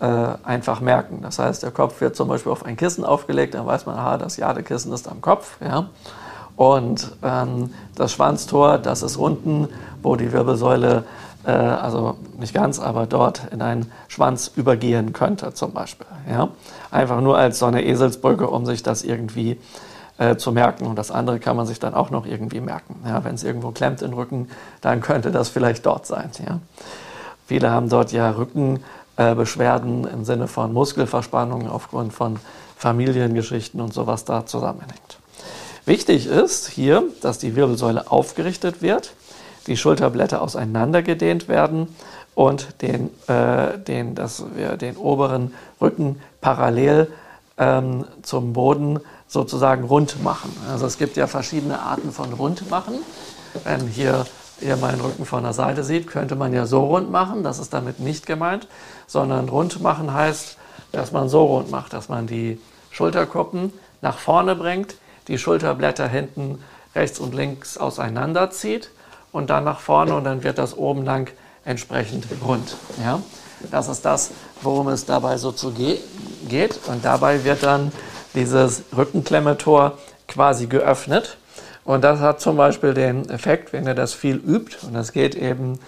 äh, 0.00 0.34
einfach 0.44 0.80
merken. 0.80 1.20
Das 1.22 1.38
heißt, 1.38 1.62
der 1.62 1.70
Kopf 1.70 2.00
wird 2.00 2.16
zum 2.16 2.28
Beispiel 2.28 2.52
auf 2.52 2.64
ein 2.64 2.76
Kissen 2.76 3.04
aufgelegt, 3.04 3.54
dann 3.54 3.66
weiß 3.66 3.86
man, 3.86 3.96
aha, 3.96 4.18
das 4.18 4.36
Jadekissen 4.36 4.92
ist 4.92 5.08
am 5.08 5.20
Kopf. 5.20 5.58
Ja? 5.60 5.90
Und 6.56 7.12
ähm, 7.22 7.72
das 7.94 8.12
Schwanztor, 8.12 8.78
das 8.78 9.02
ist 9.02 9.16
unten, 9.16 9.68
wo 10.02 10.16
die 10.16 10.32
Wirbelsäule, 10.32 11.04
äh, 11.44 11.50
also 11.50 12.16
nicht 12.38 12.52
ganz, 12.54 12.78
aber 12.78 13.06
dort 13.06 13.42
in 13.52 13.62
einen 13.62 13.90
Schwanz 14.08 14.50
übergehen 14.56 15.12
könnte 15.12 15.54
zum 15.54 15.72
Beispiel. 15.72 16.06
Ja? 16.28 16.48
Einfach 16.90 17.20
nur 17.20 17.38
als 17.38 17.58
so 17.58 17.66
eine 17.66 17.84
Eselsbrücke, 17.84 18.48
um 18.48 18.66
sich 18.66 18.82
das 18.82 19.04
irgendwie 19.04 19.52
äh, 19.52 19.58
zu 20.36 20.52
merken. 20.52 20.86
Und 20.86 20.96
das 20.96 21.10
andere 21.10 21.38
kann 21.38 21.56
man 21.56 21.66
sich 21.66 21.80
dann 21.80 21.94
auch 21.94 22.10
noch 22.10 22.26
irgendwie 22.26 22.60
merken. 22.60 22.96
Ja, 23.06 23.24
Wenn 23.24 23.34
es 23.34 23.44
irgendwo 23.44 23.70
klemmt 23.70 24.02
im 24.02 24.12
Rücken, 24.12 24.48
dann 24.80 25.00
könnte 25.00 25.30
das 25.30 25.48
vielleicht 25.48 25.86
dort 25.86 26.06
sein. 26.06 26.30
Ja. 26.46 26.60
Viele 27.46 27.70
haben 27.70 27.88
dort 27.88 28.12
ja 28.12 28.30
Rückenbeschwerden 28.30 30.06
äh, 30.06 30.10
im 30.10 30.24
Sinne 30.24 30.48
von 30.48 30.72
Muskelverspannungen 30.72 31.68
aufgrund 31.68 32.12
von 32.12 32.38
Familiengeschichten 32.76 33.80
und 33.80 33.92
so, 33.92 34.06
was 34.06 34.24
da 34.24 34.46
zusammenhängt. 34.46 35.18
Wichtig 35.84 36.26
ist 36.26 36.68
hier, 36.68 37.04
dass 37.22 37.38
die 37.38 37.56
Wirbelsäule 37.56 38.10
aufgerichtet 38.10 38.82
wird, 38.82 39.14
die 39.66 39.76
Schulterblätter 39.76 40.40
auseinandergedehnt 40.40 41.48
werden 41.48 41.88
und 42.34 42.80
den, 42.82 43.10
äh, 43.28 43.78
den, 43.78 44.14
dass 44.14 44.44
wir 44.54 44.76
den 44.76 44.96
oberen 44.96 45.54
Rücken 45.80 46.20
parallel 46.40 47.08
ähm, 47.58 48.04
zum 48.22 48.52
Boden 48.52 49.00
sozusagen 49.32 49.84
rund 49.84 50.22
machen. 50.22 50.54
Also 50.70 50.84
es 50.84 50.98
gibt 50.98 51.16
ja 51.16 51.26
verschiedene 51.26 51.80
Arten 51.80 52.12
von 52.12 52.34
rund 52.34 52.68
machen. 52.70 52.96
Wenn 53.64 53.88
hier 53.88 54.26
ihr 54.60 54.76
meinen 54.76 55.00
Rücken 55.00 55.24
von 55.24 55.42
der 55.42 55.54
Seite 55.54 55.84
seht, 55.84 56.06
könnte 56.06 56.36
man 56.36 56.52
ja 56.52 56.66
so 56.66 56.84
rund 56.84 57.10
machen. 57.10 57.42
Das 57.42 57.58
ist 57.58 57.72
damit 57.72 57.98
nicht 57.98 58.26
gemeint, 58.26 58.68
sondern 59.06 59.48
rund 59.48 59.80
machen 59.80 60.12
heißt, 60.12 60.58
dass 60.92 61.12
man 61.12 61.30
so 61.30 61.46
rund 61.46 61.70
macht, 61.70 61.94
dass 61.94 62.10
man 62.10 62.26
die 62.26 62.60
Schulterkuppen 62.90 63.72
nach 64.02 64.18
vorne 64.18 64.54
bringt, 64.54 64.96
die 65.28 65.38
Schulterblätter 65.38 66.06
hinten 66.06 66.62
rechts 66.94 67.18
und 67.18 67.34
links 67.34 67.78
auseinanderzieht 67.78 68.90
und 69.32 69.48
dann 69.48 69.64
nach 69.64 69.80
vorne 69.80 70.14
und 70.14 70.24
dann 70.24 70.44
wird 70.44 70.58
das 70.58 70.76
oben 70.76 71.04
lang 71.04 71.30
entsprechend 71.64 72.26
rund. 72.44 72.76
Ja? 73.02 73.20
Das 73.70 73.88
ist 73.88 74.04
das, 74.04 74.30
worum 74.60 74.88
es 74.88 75.06
dabei 75.06 75.38
so 75.38 75.52
zu 75.52 75.70
ge 75.70 75.98
geht. 76.48 76.78
Und 76.88 77.04
dabei 77.04 77.44
wird 77.44 77.62
dann 77.62 77.92
dieses 78.34 78.84
Rückenklemmetor 78.96 79.98
quasi 80.28 80.66
geöffnet. 80.66 81.36
Und 81.84 82.04
das 82.04 82.20
hat 82.20 82.40
zum 82.40 82.56
Beispiel 82.56 82.94
den 82.94 83.28
Effekt, 83.28 83.72
wenn 83.72 83.86
ihr 83.86 83.94
das 83.94 84.14
viel 84.14 84.36
übt, 84.36 84.86
und 84.86 84.94
das 84.94 85.12
geht 85.12 85.34
eben 85.34 85.78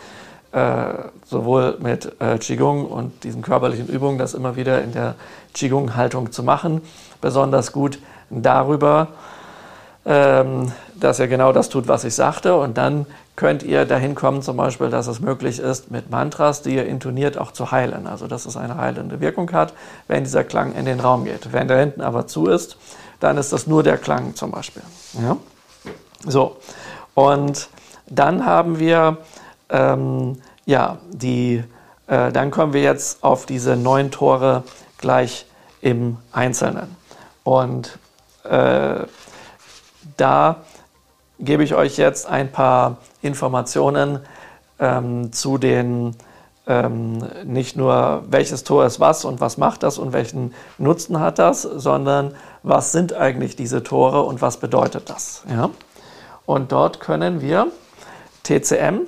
äh, 0.52 0.94
sowohl 1.24 1.78
mit 1.80 2.20
äh, 2.20 2.38
Qigong 2.38 2.86
und 2.86 3.24
diesen 3.24 3.42
körperlichen 3.42 3.88
Übungen, 3.88 4.18
das 4.18 4.34
immer 4.34 4.56
wieder 4.56 4.82
in 4.82 4.92
der 4.92 5.14
Qigong-Haltung 5.54 6.32
zu 6.32 6.42
machen, 6.42 6.80
besonders 7.20 7.72
gut 7.72 7.98
darüber, 8.30 9.08
ähm, 10.06 10.72
dass 10.96 11.18
ihr 11.18 11.28
genau 11.28 11.52
das 11.52 11.68
tut, 11.68 11.88
was 11.88 12.04
ich 12.04 12.14
sagte. 12.14 12.56
Und 12.56 12.78
dann 12.78 13.06
könnt 13.36 13.62
ihr 13.62 13.84
dahin 13.84 14.14
kommen, 14.14 14.42
zum 14.42 14.56
Beispiel, 14.56 14.90
dass 14.90 15.06
es 15.06 15.20
möglich 15.20 15.58
ist, 15.58 15.90
mit 15.90 16.10
Mantras, 16.10 16.62
die 16.62 16.76
ihr 16.76 16.86
intoniert, 16.86 17.38
auch 17.38 17.52
zu 17.52 17.70
heilen. 17.70 18.06
Also, 18.06 18.26
dass 18.26 18.46
es 18.46 18.56
eine 18.56 18.76
heilende 18.76 19.20
Wirkung 19.20 19.50
hat, 19.52 19.74
wenn 20.08 20.24
dieser 20.24 20.44
Klang 20.44 20.74
in 20.74 20.84
den 20.84 21.00
Raum 21.00 21.24
geht. 21.24 21.52
Wenn 21.52 21.68
der 21.68 21.78
hinten 21.78 22.00
aber 22.00 22.26
zu 22.26 22.46
ist, 22.46 22.76
dann 23.20 23.38
ist 23.38 23.52
das 23.52 23.66
nur 23.66 23.82
der 23.82 23.98
Klang 23.98 24.34
zum 24.34 24.50
Beispiel. 24.50 24.82
Ja? 25.22 25.36
So, 26.26 26.56
und 27.14 27.68
dann 28.06 28.44
haben 28.44 28.78
wir, 28.78 29.18
ähm, 29.70 30.40
ja, 30.66 30.98
die, 31.10 31.62
äh, 32.06 32.32
dann 32.32 32.50
kommen 32.50 32.72
wir 32.72 32.82
jetzt 32.82 33.22
auf 33.22 33.46
diese 33.46 33.76
neun 33.76 34.10
Tore 34.10 34.62
gleich 34.98 35.46
im 35.80 36.18
Einzelnen. 36.32 36.96
Und 37.44 37.98
äh, 38.44 39.04
da 40.16 40.56
gebe 41.38 41.64
ich 41.64 41.74
euch 41.74 41.96
jetzt 41.96 42.26
ein 42.26 42.50
paar 42.50 42.98
Informationen 43.22 44.20
ähm, 44.78 45.32
zu 45.32 45.58
den 45.58 46.16
ähm, 46.66 47.18
nicht 47.44 47.76
nur 47.76 48.24
welches 48.28 48.64
Tor 48.64 48.86
ist 48.86 49.00
was 49.00 49.24
und 49.24 49.40
was 49.40 49.58
macht 49.58 49.82
das 49.82 49.98
und 49.98 50.12
welchen 50.12 50.54
Nutzen 50.78 51.20
hat 51.20 51.38
das, 51.38 51.62
sondern 51.62 52.34
was 52.62 52.92
sind 52.92 53.12
eigentlich 53.12 53.54
diese 53.56 53.82
Tore 53.82 54.22
und 54.22 54.40
was 54.40 54.56
bedeutet 54.56 55.10
das. 55.10 55.42
Ja? 55.48 55.70
Und 56.46 56.72
dort 56.72 57.00
können 57.00 57.40
wir 57.42 57.66
TCM 58.44 59.02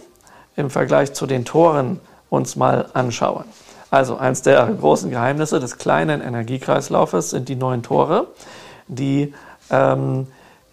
im 0.56 0.71
Vergleich 0.71 1.14
zu 1.14 1.26
den 1.26 1.45
Toren 1.45 2.00
uns 2.28 2.56
mal 2.56 2.87
anschauen. 2.92 3.45
Also 3.90 4.16
eines 4.16 4.42
der 4.42 4.66
großen 4.66 5.11
Geheimnisse 5.11 5.61
des 5.61 5.78
kleinen 5.78 6.21
Energiekreislaufes 6.21 7.30
sind 7.30 7.49
die 7.49 7.56
neun 7.56 7.83
Tore, 7.83 8.26
die 8.88 9.33
ähm, 9.71 10.26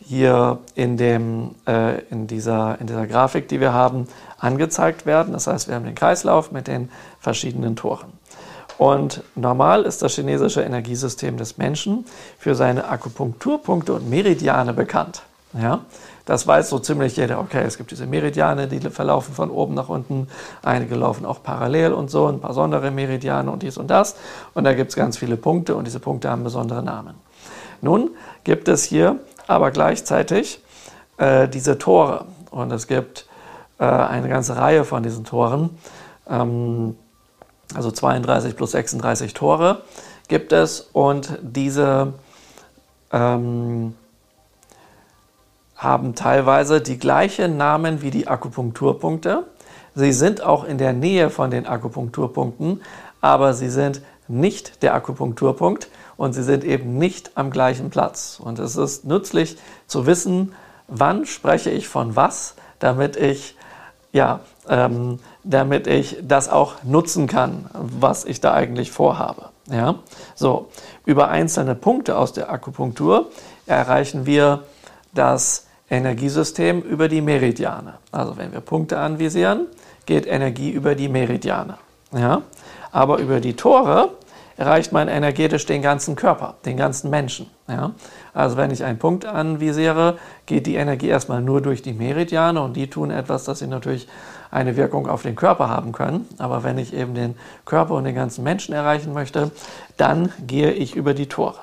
hier 0.06 0.60
in, 0.76 0.98
dem, 0.98 1.56
äh, 1.68 2.02
in, 2.10 2.28
dieser, 2.28 2.80
in 2.80 2.88
dieser 2.88 3.08
Grafik, 3.08 3.48
die 3.48 3.60
wir 3.60 3.74
haben, 3.74 4.08
angezeigt 4.38 5.06
werden. 5.06 5.34
Das 5.34 5.48
heißt, 5.48 5.68
wir 5.68 5.76
haben 5.76 5.86
den 5.86 5.96
Kreislauf 5.96 6.52
mit 6.52 6.68
den 6.68 6.90
verschiedenen 7.20 7.76
Toren. 7.76 8.12
Und 8.78 9.24
normal 9.36 9.84
ist 9.84 10.02
das 10.02 10.16
chinesische 10.16 10.62
Energiesystem 10.62 11.38
des 11.38 11.58
Menschen 11.58 12.06
für 12.38 12.56
seine 12.56 12.88
Akupunkturpunkte 12.90 13.94
und 13.94 14.10
Meridiane 14.10 14.74
bekannt. 14.74 15.22
Ja? 15.54 15.82
Das 16.26 16.48
weiß 16.48 16.70
so 16.70 16.80
ziemlich 16.80 17.18
jeder. 17.18 17.40
Okay, 17.40 17.64
es 17.66 17.78
gibt 17.78 17.92
diese 17.92 18.08
Meridiane, 18.08 18.68
die 18.68 18.80
verlaufen 18.80 19.36
von 19.36 19.52
oben 19.52 19.74
nach 19.74 19.90
unten. 19.90 20.28
Einige 20.64 20.96
laufen 20.96 21.26
auch 21.26 21.44
parallel 21.44 21.94
und 21.94 22.10
so, 22.10 22.28
ein 22.28 22.40
paar 22.40 22.50
besondere 22.52 22.92
Meridiane 22.92 23.52
und 23.52 23.62
dies 23.62 23.78
und 23.78 23.88
das. 23.88 24.16
Und 24.54 24.64
da 24.64 24.74
gibt 24.74 24.90
es 24.90 24.96
ganz 24.96 25.18
viele 25.18 25.38
Punkte 25.38 25.76
und 25.76 25.86
diese 25.86 26.00
Punkte 26.00 26.30
haben 26.30 26.44
besondere 26.44 26.82
Namen. 26.82 27.16
Nun 27.82 28.12
gibt 28.46 28.70
es 28.70 28.84
hier 28.84 29.20
aber 29.48 29.72
gleichzeitig 29.72 30.62
äh, 31.18 31.48
diese 31.48 31.78
Tore. 31.78 32.26
Und 32.52 32.72
es 32.72 32.88
gibt 32.88 33.28
äh, 33.80 33.86
eine 33.86 34.30
ganze 34.30 34.56
Reihe 34.58 34.86
von 34.86 35.04
diesen 35.04 35.26
Toren. 35.26 35.78
Ähm, 36.30 36.96
also 37.74 37.92
32 37.92 38.56
plus 38.56 38.72
36 38.72 39.34
Tore 39.34 39.82
gibt 40.28 40.52
es. 40.52 40.82
Und 40.94 41.38
diese 41.42 42.14
ähm, 43.12 43.96
haben 45.76 46.16
teilweise 46.16 46.82
die 46.82 46.98
gleichen 46.98 47.58
Namen 47.58 48.02
wie 48.02 48.12
die 48.12 48.28
Akupunkturpunkte. 48.28 49.44
Sie 49.96 50.12
sind 50.12 50.42
auch 50.42 50.64
in 50.64 50.78
der 50.78 50.94
Nähe 50.94 51.30
von 51.30 51.52
den 51.52 51.68
Akupunkturpunkten, 51.68 52.82
aber 53.22 53.54
sie 53.54 53.70
sind 53.70 54.02
nicht 54.28 54.82
der 54.82 54.96
Akupunkturpunkt, 54.96 55.90
und 56.18 56.34
sie 56.34 56.44
sind 56.44 56.64
eben 56.64 56.98
nicht 56.98 57.32
am 57.36 57.52
gleichen 57.52 57.90
Platz. 57.90 58.40
Und 58.44 58.60
es 58.60 58.76
ist 58.76 59.06
nützlich 59.06 59.58
zu 59.88 60.06
wissen, 60.06 60.54
wann 60.88 61.26
spreche 61.26 61.70
ich 61.70 61.88
von 61.88 62.16
was, 62.16 62.56
damit 62.80 63.16
ich 63.16 63.56
ja, 64.12 64.42
ähm, 64.70 65.20
damit 65.44 65.88
ich 65.88 66.18
das 66.22 66.48
auch 66.48 66.76
nutzen 66.84 67.28
kann, 67.28 67.66
was 67.74 68.26
ich 68.26 68.40
da 68.40 68.54
eigentlich 68.54 68.92
vorhabe. 68.92 69.50
Ja? 69.70 69.96
So, 70.36 70.70
über 71.06 71.30
einzelne 71.30 71.76
Punkte 71.76 72.18
aus 72.18 72.32
der 72.32 72.52
Akupunktur 72.52 73.32
erreichen 73.66 74.26
wir 74.26 74.64
das 75.14 75.66
Energiesystem 75.90 76.82
über 76.82 77.08
die 77.08 77.22
Meridiane. 77.22 77.96
Also 78.12 78.38
wenn 78.38 78.52
wir 78.52 78.62
Punkte 78.62 79.00
anvisieren, 79.00 79.68
geht 80.06 80.28
Energie 80.28 80.70
über 80.70 80.96
die 80.96 81.10
Meridiane. 81.10 81.78
Ja? 82.12 82.44
Aber 82.92 83.18
über 83.18 83.40
die 83.40 83.56
Tore 83.56 84.12
erreicht 84.58 84.92
man 84.92 85.08
energetisch 85.08 85.66
den 85.66 85.82
ganzen 85.82 86.16
Körper, 86.16 86.56
den 86.66 86.78
ganzen 86.78 87.10
Menschen. 87.10 87.50
Ja? 87.68 87.92
Also 88.34 88.58
wenn 88.58 88.72
ich 88.72 88.84
einen 88.84 89.00
Punkt 89.00 89.26
anvisiere, 89.26 90.18
geht 90.46 90.68
die 90.68 90.76
Energie 90.76 91.08
erstmal 91.08 91.42
nur 91.42 91.62
durch 91.62 91.82
die 91.82 91.94
Meridiane 91.94 92.62
und 92.62 92.76
die 92.76 92.90
tun 92.90 93.12
etwas, 93.12 93.46
dass 93.46 93.60
sie 93.60 93.68
natürlich 93.68 94.08
eine 94.52 94.78
Wirkung 94.78 95.08
auf 95.08 95.24
den 95.24 95.36
Körper 95.36 95.70
haben 95.70 95.92
können. 95.92 96.28
Aber 96.38 96.64
wenn 96.64 96.78
ich 96.78 96.94
eben 96.94 97.16
den 97.16 97.36
Körper 97.66 97.96
und 97.96 98.04
den 98.04 98.16
ganzen 98.16 98.44
Menschen 98.44 98.74
erreichen 98.74 99.14
möchte, 99.14 99.52
dann 99.98 100.32
gehe 100.46 100.72
ich 100.72 100.96
über 100.96 101.14
die 101.14 101.28
Tore. 101.28 101.60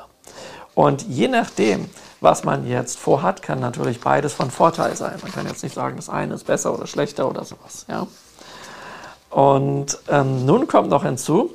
Und 0.75 1.02
je 1.02 1.28
nachdem, 1.28 1.88
was 2.20 2.44
man 2.44 2.66
jetzt 2.66 2.99
vorhat, 2.99 3.42
kann 3.42 3.61
natürlich 3.61 4.00
beides 4.00 4.32
von 4.32 4.50
Vorteil 4.50 4.97
sein. 4.97 5.18
Man 5.23 5.32
kann 5.32 5.47
jetzt 5.47 5.62
nicht 5.62 5.75
sagen, 5.75 5.97
das 5.97 6.09
eine 6.09 6.35
ist 6.35 6.47
besser 6.47 6.75
oder 6.75 6.87
schlechter 6.87 7.28
oder 7.28 7.44
sowas. 7.44 7.87
Ja? 7.88 8.06
Und 9.30 9.99
ähm, 10.09 10.44
nun 10.44 10.66
kommt 10.66 10.90
noch 10.90 11.04
hinzu, 11.04 11.52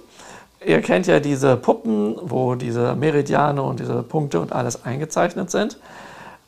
Ihr 0.65 0.81
kennt 0.81 1.05
ja 1.05 1.19
diese 1.19 1.57
Puppen, 1.57 2.15
wo 2.21 2.55
diese 2.55 2.95
Meridiane 2.95 3.61
und 3.61 3.79
diese 3.79 4.01
Punkte 4.01 4.39
und 4.39 4.51
alles 4.51 4.83
eingezeichnet 4.83 5.51
sind. 5.51 5.77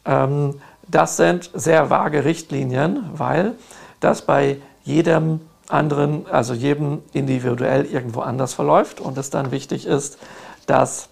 Ähm, 0.06 0.56
das 0.88 1.18
sind 1.18 1.52
sehr 1.54 1.90
vage 1.90 2.26
Richtlinien, 2.26 3.10
weil 3.14 3.54
das 4.00 4.24
bei 4.24 4.58
jedem 4.84 5.42
anderen, 5.70 6.26
also 6.32 6.54
jedem 6.54 7.04
individuell 7.14 7.86
irgendwo 7.86 8.22
anders 8.22 8.54
verläuft 8.54 9.02
und 9.02 9.18
es 9.18 9.30
dann 9.30 9.52
wichtig 9.52 9.86
ist, 9.86 10.18
dass 10.66 11.10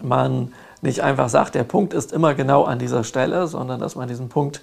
man 0.00 0.52
nicht 0.82 1.00
einfach 1.00 1.28
sagt, 1.28 1.54
der 1.54 1.64
Punkt 1.64 1.94
ist 1.94 2.12
immer 2.12 2.34
genau 2.34 2.64
an 2.64 2.78
dieser 2.78 3.02
Stelle, 3.04 3.46
sondern 3.48 3.80
dass 3.80 3.96
man 3.96 4.08
diesen 4.08 4.28
Punkt 4.28 4.62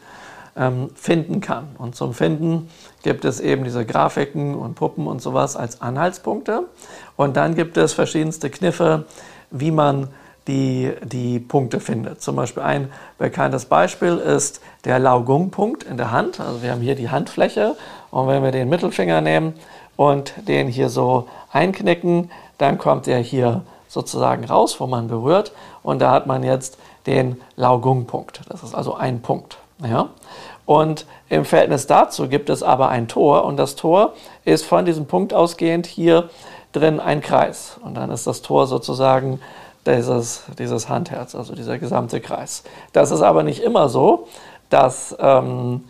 ähm, 0.56 0.90
finden 0.96 1.42
kann. 1.42 1.76
Und 1.78 1.96
zum 1.96 2.14
Finden 2.14 2.70
gibt 3.02 3.26
es 3.26 3.40
eben 3.40 3.64
diese 3.64 3.86
Grafiken 3.86 4.56
und 4.56 4.76
Puppen 4.76 5.08
und 5.08 5.22
sowas 5.22 5.56
als 5.56 5.82
Anhaltspunkte. 5.82 6.68
Und 7.16 7.38
dann 7.38 7.56
gibt 7.56 7.78
es 7.78 7.94
verschiedenste 7.94 8.50
Kniffe, 8.50 9.06
wie 9.52 9.72
man 9.72 10.10
die, 10.48 10.92
die 11.04 11.40
Punkte 11.40 11.80
findet. 11.80 12.22
Zum 12.22 12.36
Beispiel 12.36 12.64
ein 12.64 12.92
bekanntes 13.18 13.66
Beispiel 13.66 14.18
ist 14.18 14.62
der 14.84 15.00
Laugung-Punkt 15.00 15.84
in 15.84 15.98
der 15.98 16.12
Hand. 16.12 16.40
Also 16.40 16.62
wir 16.62 16.72
haben 16.72 16.82
hier 16.82 16.96
die 16.96 17.10
Handfläche 17.10 17.76
und 18.12 18.28
wenn 18.28 18.44
wir 18.44 18.52
den 18.52 18.70
Mittelfinger 18.70 19.22
nehmen 19.22 19.54
und 19.96 20.34
den 20.48 20.68
hier 20.68 20.90
so 20.90 21.28
einknicken, 21.52 22.30
dann 22.58 22.78
kommt 22.78 23.08
er 23.08 23.20
hier 23.20 23.62
sozusagen 23.88 24.44
raus, 24.44 24.80
wo 24.80 24.88
man 24.88 25.08
berührt. 25.08 25.54
Und 25.82 26.00
da 26.02 26.12
hat 26.12 26.28
man 26.28 26.44
jetzt 26.44 26.78
den 27.06 27.42
Laogung-Punkt. 27.56 28.42
Das 28.50 28.64
ist 28.64 28.74
also 28.74 28.96
ein 28.96 29.22
Punkt. 29.22 29.58
Ja? 29.82 30.10
Und 30.66 31.06
im 31.30 31.46
Verhältnis 31.46 31.88
dazu 31.88 32.28
gibt 32.28 32.50
es 32.50 32.64
aber 32.64 32.90
ein 32.90 33.08
Tor 33.08 33.46
und 33.46 33.58
das 33.58 33.76
Tor 33.76 34.14
ist 34.46 34.66
von 34.66 34.86
diesem 34.86 35.06
Punkt 35.06 35.34
ausgehend 35.34 35.86
hier 35.86 36.30
drin 36.74 37.00
ein 37.00 37.22
Kreis. 37.22 37.78
Und 37.82 37.96
dann 37.96 38.12
ist 38.12 38.28
das 38.28 38.42
Tor 38.42 38.68
sozusagen 38.68 39.40
dieses, 39.86 40.44
dieses 40.58 40.90
Handherz, 40.90 41.36
also 41.36 41.56
dieser 41.56 41.78
gesamte 41.78 42.20
Kreis. 42.20 42.64
Das 42.92 43.12
ist 43.12 43.22
aber 43.22 43.44
nicht 43.44 43.62
immer 43.64 43.90
so, 43.90 44.28
dass, 44.70 45.16
ähm, 45.20 45.86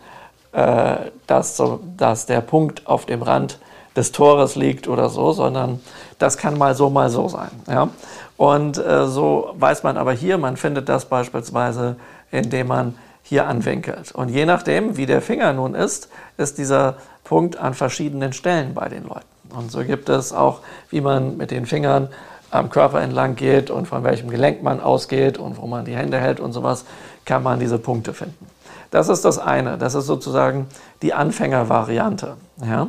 äh, 0.52 0.96
dass, 1.26 1.56
so, 1.56 1.80
dass 1.96 2.26
der 2.26 2.40
Punkt 2.40 2.86
auf 2.86 3.06
dem 3.06 3.22
Rand 3.22 3.58
des 3.96 4.12
Tores 4.12 4.56
liegt 4.56 4.88
oder 4.88 5.08
so, 5.08 5.32
sondern 5.32 5.80
das 6.18 6.36
kann 6.36 6.58
mal 6.58 6.74
so, 6.74 6.90
mal 6.90 7.10
so 7.10 7.28
sein. 7.28 7.50
Ja? 7.68 7.88
Und 8.36 8.78
äh, 8.78 9.06
so 9.06 9.54
weiß 9.54 9.84
man 9.84 9.96
aber 9.96 10.12
hier, 10.12 10.38
man 10.38 10.56
findet 10.56 10.88
das 10.88 11.04
beispielsweise, 11.04 11.96
indem 12.30 12.68
man 12.68 12.98
hier 13.22 13.46
anwinkelt. 13.46 14.12
Und 14.12 14.28
je 14.28 14.44
nachdem, 14.44 14.96
wie 14.96 15.06
der 15.06 15.22
Finger 15.22 15.52
nun 15.52 15.74
ist, 15.74 16.08
ist 16.36 16.58
dieser 16.58 16.96
Punkt 17.22 17.56
an 17.56 17.72
verschiedenen 17.72 18.32
Stellen 18.32 18.74
bei 18.74 18.88
den 18.88 19.04
Leuten. 19.04 19.33
Und 19.50 19.70
so 19.70 19.84
gibt 19.84 20.08
es 20.08 20.32
auch, 20.32 20.60
wie 20.90 21.00
man 21.00 21.36
mit 21.36 21.50
den 21.50 21.66
Fingern 21.66 22.08
am 22.50 22.70
Körper 22.70 23.00
entlang 23.00 23.34
geht 23.34 23.70
und 23.70 23.86
von 23.86 24.04
welchem 24.04 24.30
Gelenk 24.30 24.62
man 24.62 24.80
ausgeht 24.80 25.38
und 25.38 25.60
wo 25.60 25.66
man 25.66 25.84
die 25.84 25.96
Hände 25.96 26.18
hält 26.18 26.38
und 26.38 26.52
sowas, 26.52 26.84
kann 27.24 27.42
man 27.42 27.58
diese 27.58 27.78
Punkte 27.78 28.14
finden. 28.14 28.46
Das 28.90 29.08
ist 29.08 29.24
das 29.24 29.38
eine. 29.38 29.76
Das 29.76 29.94
ist 29.94 30.06
sozusagen 30.06 30.68
die 31.02 31.14
Anfängervariante. 31.14 32.36
Ja? 32.64 32.88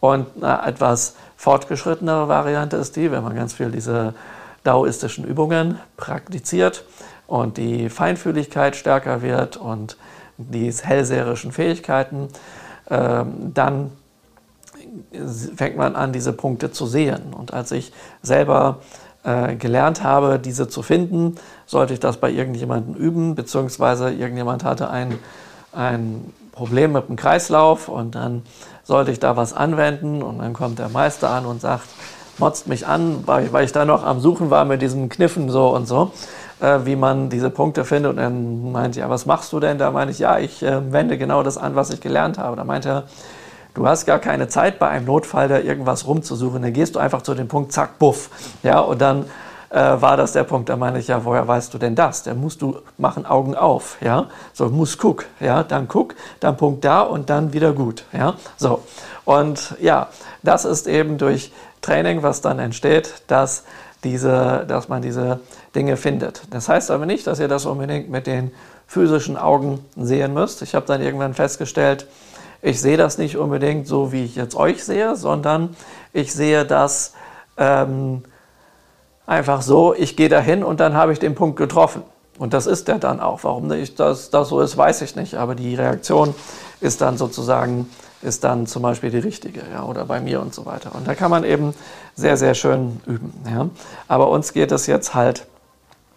Und 0.00 0.26
eine 0.42 0.66
etwas 0.66 1.16
fortgeschrittenere 1.36 2.28
Variante 2.28 2.76
ist 2.76 2.96
die, 2.96 3.10
wenn 3.10 3.22
man 3.22 3.34
ganz 3.34 3.54
viel 3.54 3.70
diese 3.70 4.12
daoistischen 4.62 5.24
Übungen 5.24 5.78
praktiziert 5.96 6.84
und 7.26 7.56
die 7.56 7.88
Feinfühligkeit 7.88 8.76
stärker 8.76 9.22
wird 9.22 9.56
und 9.56 9.96
die 10.36 10.70
hellseherischen 10.70 11.52
Fähigkeiten, 11.52 12.28
äh, 12.90 13.24
dann 13.54 13.92
fängt 15.56 15.76
man 15.76 15.96
an, 15.96 16.12
diese 16.12 16.32
Punkte 16.32 16.70
zu 16.70 16.86
sehen. 16.86 17.34
Und 17.36 17.52
als 17.52 17.72
ich 17.72 17.92
selber 18.22 18.78
äh, 19.24 19.56
gelernt 19.56 20.02
habe, 20.02 20.38
diese 20.38 20.68
zu 20.68 20.82
finden, 20.82 21.36
sollte 21.66 21.92
ich 21.92 22.00
das 22.00 22.18
bei 22.18 22.30
irgendjemandem 22.30 22.94
üben, 22.94 23.34
beziehungsweise 23.34 24.10
irgendjemand 24.10 24.64
hatte 24.64 24.90
ein, 24.90 25.18
ein 25.72 26.32
Problem 26.52 26.92
mit 26.92 27.08
dem 27.08 27.16
Kreislauf 27.16 27.88
und 27.88 28.14
dann 28.14 28.42
sollte 28.84 29.10
ich 29.12 29.20
da 29.20 29.36
was 29.36 29.52
anwenden 29.52 30.22
und 30.22 30.38
dann 30.38 30.54
kommt 30.54 30.78
der 30.78 30.88
Meister 30.88 31.30
an 31.30 31.46
und 31.46 31.60
sagt, 31.60 31.88
motzt 32.38 32.68
mich 32.68 32.86
an, 32.86 33.24
weil, 33.26 33.52
weil 33.52 33.64
ich 33.64 33.72
da 33.72 33.84
noch 33.84 34.04
am 34.04 34.20
Suchen 34.20 34.50
war 34.50 34.64
mit 34.64 34.80
diesen 34.82 35.08
Kniffen 35.08 35.50
so 35.50 35.68
und 35.74 35.86
so, 35.86 36.12
äh, 36.60 36.80
wie 36.84 36.96
man 36.96 37.28
diese 37.28 37.50
Punkte 37.50 37.84
findet. 37.84 38.10
Und 38.10 38.16
dann 38.16 38.72
meinte 38.72 39.00
ja, 39.00 39.10
was 39.10 39.26
machst 39.26 39.52
du 39.52 39.60
denn? 39.60 39.78
Da 39.78 39.90
meine 39.90 40.10
ich, 40.10 40.18
ja, 40.18 40.38
ich 40.38 40.62
äh, 40.62 40.92
wende 40.92 41.18
genau 41.18 41.42
das 41.42 41.58
an, 41.58 41.74
was 41.74 41.90
ich 41.90 42.00
gelernt 42.00 42.38
habe. 42.38 42.56
Da 42.56 42.64
meinte 42.64 42.88
er, 42.88 43.02
du 43.74 43.86
hast 43.86 44.06
gar 44.06 44.18
keine 44.18 44.48
Zeit 44.48 44.78
bei 44.78 44.88
einem 44.88 45.06
Notfall 45.06 45.48
da 45.48 45.58
irgendwas 45.58 46.06
rumzusuchen. 46.06 46.62
Dann 46.62 46.72
gehst 46.72 46.94
du 46.94 46.98
einfach 46.98 47.22
zu 47.22 47.34
dem 47.34 47.48
Punkt, 47.48 47.72
zack, 47.72 47.98
buff. 47.98 48.30
Ja, 48.62 48.80
und 48.80 49.00
dann 49.00 49.26
äh, 49.70 49.76
war 49.78 50.16
das 50.16 50.32
der 50.32 50.44
Punkt. 50.44 50.68
Da 50.68 50.76
meine 50.76 50.98
ich, 50.98 51.08
ja, 51.08 51.24
woher 51.24 51.46
weißt 51.46 51.72
du 51.74 51.78
denn 51.78 51.94
das? 51.94 52.22
Da 52.22 52.34
musst 52.34 52.62
du 52.62 52.78
machen 52.96 53.26
Augen 53.26 53.54
auf, 53.54 53.98
ja. 54.00 54.26
So, 54.52 54.68
muss 54.68 54.98
guck, 54.98 55.26
ja, 55.40 55.62
dann 55.62 55.88
guck, 55.88 56.14
dann 56.40 56.56
Punkt 56.56 56.84
da 56.84 57.02
und 57.02 57.30
dann 57.30 57.52
wieder 57.52 57.72
gut, 57.72 58.04
ja. 58.12 58.34
So. 58.56 58.82
Und 59.24 59.74
ja, 59.80 60.08
das 60.42 60.64
ist 60.64 60.86
eben 60.86 61.18
durch 61.18 61.52
Training, 61.82 62.22
was 62.22 62.40
dann 62.40 62.58
entsteht, 62.58 63.22
dass 63.26 63.64
diese, 64.04 64.64
dass 64.66 64.88
man 64.88 65.02
diese 65.02 65.40
Dinge 65.74 65.96
findet. 65.96 66.42
Das 66.50 66.68
heißt 66.68 66.90
aber 66.90 67.04
nicht, 67.06 67.26
dass 67.26 67.40
ihr 67.40 67.48
das 67.48 67.66
unbedingt 67.66 68.08
mit 68.08 68.26
den 68.26 68.52
physischen 68.86 69.36
Augen 69.36 69.84
sehen 69.96 70.32
müsst. 70.32 70.62
Ich 70.62 70.74
habe 70.74 70.86
dann 70.86 71.02
irgendwann 71.02 71.34
festgestellt, 71.34 72.06
ich 72.62 72.80
sehe 72.80 72.96
das 72.96 73.18
nicht 73.18 73.36
unbedingt 73.36 73.86
so, 73.86 74.12
wie 74.12 74.24
ich 74.24 74.36
jetzt 74.36 74.56
euch 74.56 74.84
sehe, 74.84 75.16
sondern 75.16 75.76
ich 76.12 76.32
sehe 76.32 76.64
das 76.64 77.14
ähm, 77.56 78.22
einfach 79.26 79.62
so, 79.62 79.94
ich 79.94 80.16
gehe 80.16 80.28
dahin 80.28 80.64
und 80.64 80.80
dann 80.80 80.94
habe 80.94 81.12
ich 81.12 81.18
den 81.18 81.34
Punkt 81.34 81.56
getroffen. 81.56 82.02
Und 82.38 82.54
das 82.54 82.66
ist 82.66 82.88
der 82.88 82.98
dann 82.98 83.20
auch. 83.20 83.40
Warum 83.42 83.66
nicht 83.66 83.98
das, 83.98 84.30
das 84.30 84.48
so 84.48 84.60
ist, 84.60 84.76
weiß 84.76 85.02
ich 85.02 85.16
nicht. 85.16 85.34
Aber 85.34 85.54
die 85.54 85.74
Reaktion 85.74 86.34
ist 86.80 87.00
dann 87.00 87.18
sozusagen, 87.18 87.90
ist 88.22 88.44
dann 88.44 88.66
zum 88.66 88.82
Beispiel 88.82 89.10
die 89.10 89.18
richtige, 89.18 89.62
ja, 89.72 89.82
oder 89.84 90.04
bei 90.04 90.20
mir 90.20 90.40
und 90.40 90.54
so 90.54 90.64
weiter. 90.64 90.94
Und 90.94 91.08
da 91.08 91.14
kann 91.14 91.30
man 91.30 91.44
eben 91.44 91.74
sehr, 92.14 92.36
sehr 92.36 92.54
schön 92.54 93.00
üben. 93.06 93.32
Ja. 93.50 93.68
Aber 94.06 94.30
uns 94.30 94.52
geht 94.52 94.70
es 94.70 94.86
jetzt 94.86 95.14
halt 95.14 95.46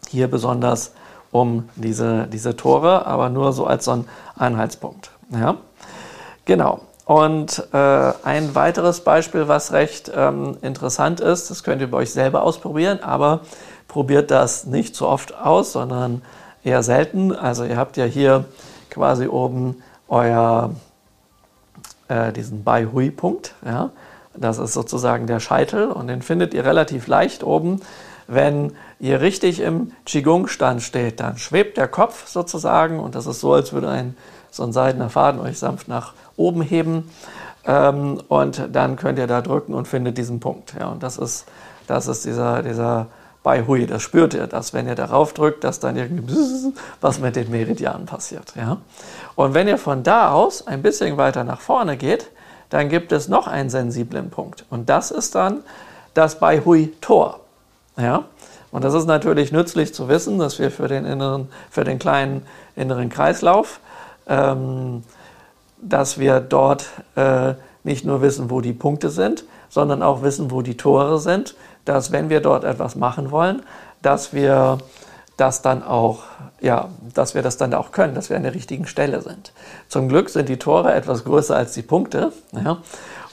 hier 0.10 0.30
besonders 0.30 0.94
um 1.32 1.70
diese, 1.76 2.28
diese 2.28 2.56
Tore, 2.56 3.06
aber 3.08 3.30
nur 3.30 3.52
so 3.54 3.66
als 3.66 3.86
so 3.86 3.92
ein 3.92 4.06
Einheitspunkt. 4.38 5.12
Ja. 5.32 5.58
Genau. 6.52 6.82
Und 7.06 7.66
äh, 7.72 7.78
ein 7.78 8.56
weiteres 8.56 9.06
Beispiel, 9.06 9.48
was 9.48 9.72
recht 9.72 10.12
ähm, 10.14 10.58
interessant 10.62 11.22
ist, 11.22 11.50
das 11.50 11.64
könnt 11.64 11.80
ihr 11.80 11.90
bei 11.90 12.00
euch 12.00 12.12
selber 12.12 12.44
ausprobieren, 12.44 13.00
aber 13.02 13.40
probiert 13.88 14.32
das 14.32 14.66
nicht 14.66 14.94
so 14.94 15.08
oft 15.08 15.34
aus, 15.34 15.72
sondern 15.72 16.24
eher 16.62 16.84
selten. 16.84 17.34
Also 17.34 17.64
ihr 17.64 17.78
habt 17.78 17.96
ja 17.96 18.04
hier 18.04 18.44
quasi 18.90 19.28
oben 19.28 19.82
euer 20.10 20.72
äh, 22.10 22.34
diesen 22.34 22.66
Bai 22.66 22.86
Hui 22.92 23.12
Punkt. 23.12 23.56
Ja? 23.66 23.92
Das 24.36 24.58
ist 24.58 24.74
sozusagen 24.74 25.28
der 25.28 25.40
Scheitel 25.40 25.90
und 25.90 26.08
den 26.08 26.22
findet 26.22 26.54
ihr 26.54 26.66
relativ 26.66 27.08
leicht 27.08 27.46
oben. 27.46 27.80
Wenn 28.28 28.74
ihr 29.02 29.20
richtig 29.20 29.60
im 29.60 29.92
Qigong-Stand 30.06 30.82
steht, 30.82 31.20
dann 31.20 31.38
schwebt 31.38 31.76
der 31.78 31.90
Kopf 31.90 32.28
sozusagen 32.28 33.00
und 33.00 33.16
das 33.16 33.26
ist 33.28 33.42
so, 33.42 33.54
als 33.54 33.74
würde 33.74 33.90
ein 33.90 34.16
so 34.52 34.64
ein 34.64 34.74
seidener 34.74 35.10
Faden 35.10 35.40
euch 35.42 35.58
sanft 35.58 35.88
nach 35.88 36.14
oben 36.36 36.62
heben 36.62 37.10
ähm, 37.66 38.22
und 38.28 38.68
dann 38.72 38.98
könnt 38.98 39.18
ihr 39.18 39.28
da 39.28 39.42
drücken 39.42 39.74
und 39.74 39.88
findet 39.88 40.18
diesen 40.18 40.40
Punkt. 40.40 40.76
Ja, 40.78 40.90
und 40.90 41.02
das 41.04 41.18
ist, 41.18 41.46
das 41.88 42.08
ist 42.08 42.26
dieser, 42.26 42.62
dieser 42.62 43.08
bei 43.44 43.66
Hui, 43.66 43.88
das 43.88 44.04
spürt 44.04 44.36
ihr, 44.36 44.46
dass 44.46 44.74
wenn 44.74 44.88
ihr 44.88 44.94
darauf 44.94 45.34
drückt, 45.34 45.64
dass 45.64 45.80
dann 45.80 45.96
irgendwie 45.96 46.36
was 47.02 47.20
mit 47.20 47.36
den 47.36 47.50
Meridianen 47.50 48.06
passiert. 48.06 48.54
Ja? 48.56 48.78
Und 49.36 49.56
wenn 49.56 49.68
ihr 49.68 49.80
von 49.80 50.04
da 50.04 50.32
aus 50.32 50.68
ein 50.68 50.84
bisschen 50.84 51.18
weiter 51.18 51.44
nach 51.44 51.62
vorne 51.62 51.98
geht, 51.98 52.30
dann 52.70 52.88
gibt 52.88 53.12
es 53.12 53.28
noch 53.28 53.48
einen 53.48 53.70
sensiblen 53.70 54.30
Punkt. 54.30 54.66
Und 54.70 54.90
das 54.90 55.10
ist 55.10 55.34
dann 55.34 55.62
das 56.14 56.40
bei 56.40 56.62
Hui 56.64 56.94
Tor. 57.02 57.40
Ja? 57.98 58.26
Und 58.72 58.84
das 58.84 58.94
ist 58.94 59.06
natürlich 59.06 59.52
nützlich 59.52 59.94
zu 59.94 60.08
wissen, 60.08 60.40
dass 60.40 60.58
wir 60.58 60.72
für 60.72 60.88
den, 60.88 61.06
inneren, 61.06 61.50
für 61.70 61.84
den 61.84 62.00
kleinen 62.00 62.46
inneren 62.76 63.10
Kreislauf 63.10 63.80
ähm, 64.28 65.04
dass 65.82 66.20
wir 66.20 66.40
dort 66.40 66.88
äh, 67.16 67.56
nicht 67.84 68.06
nur 68.06 68.22
wissen, 68.22 68.50
wo 68.50 68.62
die 68.62 68.74
Punkte 68.74 69.10
sind, 69.10 69.46
sondern 69.70 70.04
auch 70.04 70.22
wissen, 70.22 70.52
wo 70.52 70.62
die 70.62 70.78
Tore 70.78 71.20
sind, 71.20 71.56
dass 71.86 72.12
wenn 72.12 72.30
wir 72.30 72.42
dort 72.42 72.64
etwas 72.64 72.96
machen 72.96 73.32
wollen, 73.32 73.64
dass 74.02 74.34
wir 74.34 74.78
das 75.38 75.64
dann 75.64 75.82
auch, 75.82 76.20
ja, 76.60 76.90
dass 77.16 77.34
wir 77.34 77.42
das 77.42 77.58
dann 77.58 77.74
auch 77.74 77.92
können, 77.92 78.14
dass 78.14 78.30
wir 78.30 78.38
an 78.38 78.44
der 78.44 78.54
richtigen 78.54 78.86
Stelle 78.86 79.22
sind. 79.22 79.54
Zum 79.88 80.08
Glück 80.08 80.30
sind 80.30 80.50
die 80.50 80.58
Tore 80.58 80.94
etwas 80.94 81.24
größer 81.24 81.56
als 81.56 81.74
die 81.74 81.82
Punkte, 81.82 82.32
ja, 82.52 82.78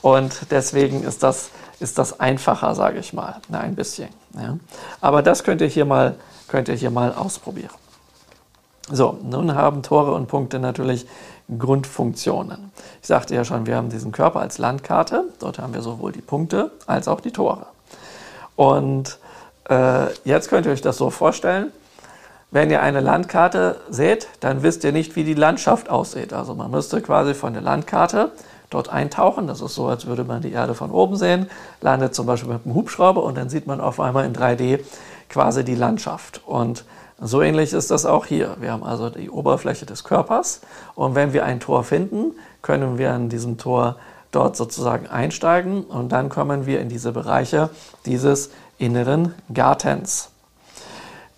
und 0.01 0.51
deswegen 0.51 1.03
ist 1.03 1.23
das, 1.23 1.51
ist 1.81 1.99
das 1.99 2.21
einfacher, 2.21 2.75
sage 2.75 2.99
ich 2.99 3.13
mal, 3.13 3.37
na, 3.49 3.61
ein 3.61 3.75
bisschen. 3.75 4.09
Ja. 4.35 4.59
Aber 5.01 5.23
das 5.23 5.45
könnt 5.45 5.61
ihr 5.61 5.69
hier 5.69 5.85
mal, 5.85 6.17
könnt 6.49 6.69
ihr 6.69 6.75
hier 6.75 6.91
mal 6.91 7.13
ausprobieren. 7.15 7.71
So, 8.91 9.19
nun 9.23 9.55
haben 9.55 9.83
Tore 9.83 10.13
und 10.13 10.29
Punkte 10.29 10.59
natürlich 10.59 11.07
Grundfunktionen. 11.57 12.73
Ich 13.03 13.07
sagte 13.07 13.35
ja 13.35 13.45
schon, 13.45 13.67
wir 13.67 13.77
haben 13.77 13.91
diesen 13.91 14.13
Körper 14.13 14.41
als 14.41 14.59
Landkarte. 14.59 15.25
Dort 15.39 15.59
haben 15.59 15.75
wir 15.75 15.83
sowohl 15.83 16.13
die 16.13 16.23
Punkte 16.23 16.71
als 16.87 17.07
auch 17.07 17.21
die 17.21 17.31
Tore. 17.31 17.67
Und 18.57 19.19
äh, 19.69 20.07
jetzt 20.25 20.49
könnt 20.49 20.67
ihr 20.67 20.73
euch 20.73 20.81
das 20.81 20.97
so 20.97 21.11
vorstellen. 21.11 21.71
Wenn 22.51 22.71
ihr 22.71 22.81
eine 22.81 23.01
Landkarte 23.01 23.79
seht, 23.91 24.29
dann 24.41 24.63
wisst 24.63 24.85
ihr 24.85 24.93
nicht, 24.93 25.17
wie 25.17 25.25
die 25.25 25.35
Landschaft 25.35 25.91
aussieht. 25.91 26.33
Also 26.33 26.55
man 26.55 26.71
müsste 26.71 27.03
quasi 27.03 27.35
von 27.35 27.53
der 27.53 27.63
Landkarte 27.63 28.33
dort 28.71 28.89
eintauchen. 28.89 29.47
Das 29.47 29.61
ist 29.61 29.75
so, 29.75 29.87
als 29.87 30.07
würde 30.07 30.25
man 30.25 30.43
die 30.43 30.53
Erde 30.53 30.75
von 30.75 30.91
oben 30.91 31.17
sehen, 31.17 31.51
landet 31.81 32.15
zum 32.15 32.27
Beispiel 32.27 32.53
mit 32.53 32.65
einem 32.65 32.75
Hubschrauber 32.75 33.23
und 33.23 33.37
dann 33.37 33.49
sieht 33.49 33.67
man 33.67 33.81
auf 33.81 34.01
einmal 34.01 34.25
in 34.25 34.35
3D 34.35 34.81
quasi 35.29 35.65
die 35.65 35.75
Landschaft. 35.75 36.43
Und 36.47 36.85
so 37.21 37.43
ähnlich 37.43 37.73
ist 37.73 37.91
das 37.91 38.07
auch 38.07 38.27
hier. 38.27 38.57
Wir 38.61 38.73
haben 38.73 38.85
also 38.85 39.11
die 39.11 39.31
Oberfläche 39.31 39.87
des 39.87 40.05
Körpers 40.05 40.61
und 40.95 41.15
wenn 41.15 41.33
wir 41.33 41.45
ein 41.45 41.61
Tor 41.61 41.85
finden, 41.85 42.33
können 42.63 42.99
wir 42.99 43.13
an 43.13 43.29
diesem 43.29 43.59
Tor 43.59 43.97
dort 44.31 44.57
sozusagen 44.57 45.07
einsteigen 45.07 45.85
und 45.85 46.13
dann 46.13 46.29
kommen 46.29 46.67
wir 46.67 46.81
in 46.81 46.89
diese 46.89 47.13
Bereiche 47.13 47.71
dieses 48.05 48.51
inneren 48.79 49.35
Gartens. 49.53 50.31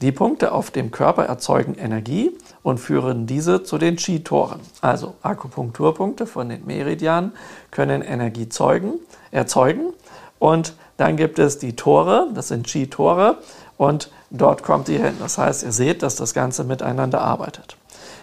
Die 0.03 0.13
Punkte 0.13 0.53
auf 0.53 0.71
dem 0.71 0.91
Körper 0.91 1.25
erzeugen 1.25 1.75
Energie 1.75 2.33
und 2.63 2.79
führen 2.79 3.27
diese 3.27 3.63
zu 3.63 3.79
den 3.79 3.97
Chi-Toren. 3.97 4.61
Also 4.81 5.15
Akupunkturpunkte 5.23 6.27
von 6.27 6.49
den 6.49 6.67
Meridianen 6.67 7.33
können 7.71 8.03
Energie 8.03 8.49
zeugen, 8.49 8.95
erzeugen 9.31 9.93
und 10.39 10.75
dann 10.97 11.17
gibt 11.17 11.39
es 11.39 11.59
die 11.59 11.77
Tore, 11.77 12.29
das 12.35 12.49
sind 12.49 12.67
Chi-Tore 12.67 13.39
und 13.79 14.11
dort 14.31 14.63
kommt 14.63 14.89
ihr 14.91 15.03
hin. 15.03 15.15
Das 15.19 15.39
heißt, 15.39 15.63
ihr 15.63 15.73
seht, 15.73 16.03
dass 16.03 16.17
das 16.17 16.35
Ganze 16.35 16.65
miteinander 16.65 17.23
arbeitet. 17.23 17.77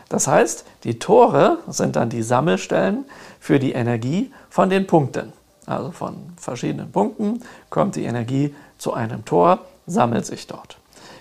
Das 0.09 0.27
heißt, 0.27 0.65
die 0.83 0.99
Tore 0.99 1.57
sind 1.67 1.95
dann 1.95 2.09
die 2.09 2.23
Sammelstellen 2.23 3.05
für 3.39 3.59
die 3.59 3.73
Energie 3.73 4.31
von 4.49 4.69
den 4.69 4.87
Punkten. 4.87 5.33
Also 5.65 5.91
von 5.91 6.15
verschiedenen 6.37 6.91
Punkten 6.91 7.41
kommt 7.69 7.95
die 7.95 8.05
Energie 8.05 8.55
zu 8.77 8.93
einem 8.93 9.25
Tor, 9.25 9.59
sammelt 9.85 10.25
sich 10.25 10.47
dort. 10.47 10.77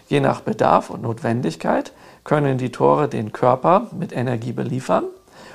Je 0.08 0.20
nach 0.20 0.40
Bedarf 0.40 0.90
und 0.90 1.02
Notwendigkeit 1.02 1.92
können 2.26 2.58
die 2.58 2.72
Tore 2.72 3.08
den 3.08 3.32
Körper 3.32 3.86
mit 3.92 4.12
Energie 4.12 4.52
beliefern 4.52 5.04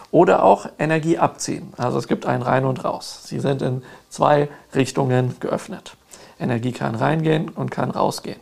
oder 0.10 0.43
auch 0.43 0.67
Energie 0.79 1.17
abziehen. 1.17 1.73
Also 1.77 1.97
es 1.99 2.07
gibt 2.07 2.25
ein 2.25 2.41
Rein 2.41 2.63
und 2.65 2.86
Raus. 2.86 3.23
Sie 3.25 3.41
sind 3.41 3.62
in 3.62 3.84
zwei 4.10 4.47
Richtungen 4.73 5.36
geöffnet. 5.41 5.97
Energie 6.39 6.71
kann 6.71 6.95
reingehen 6.95 7.49
und 7.49 7.71
kann 7.71 7.91
rausgehen. 7.91 8.39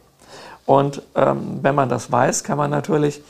Und 0.67 1.01
ähm, 1.15 1.59
wenn 1.63 1.73
man 1.73 1.89
das 1.89 2.11
weiß, 2.11 2.43
kann 2.43 2.59
man 2.59 2.69
natürlich 2.69 3.21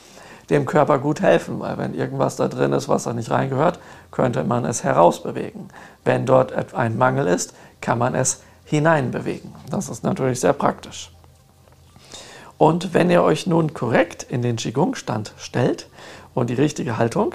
dem 0.49 0.65
Körper 0.65 0.99
gut 0.99 1.21
helfen, 1.21 1.62
weil 1.62 1.77
wenn 1.77 1.93
irgendwas 1.93 2.35
da 2.35 2.49
drin 2.49 2.73
ist, 2.73 2.89
was 2.89 3.05
da 3.05 3.13
nicht 3.13 3.31
reingehört, 3.31 3.79
könnte 4.12 4.43
man 4.43 4.65
es 4.65 4.83
herausbewegen. 4.83 5.69
Wenn 6.03 6.25
dort 6.25 6.73
ein 6.75 6.97
Mangel 6.97 7.27
ist, 7.27 7.53
kann 7.79 7.99
man 7.99 8.15
es 8.15 8.41
hineinbewegen. 8.65 9.55
Das 9.69 9.88
ist 9.88 10.03
natürlich 10.03 10.41
sehr 10.41 10.53
praktisch. 10.53 11.12
Und 12.60 12.93
wenn 12.93 13.10
ihr 13.10 13.24
euch 13.24 13.48
nun 13.48 13.74
korrekt 13.74 14.22
in 14.22 14.41
den 14.41 14.58
Qigong-Stand 14.58 15.34
stellt 15.38 15.88
und 16.34 16.50
die 16.50 16.56
richtige 16.56 16.98
Haltung 16.98 17.34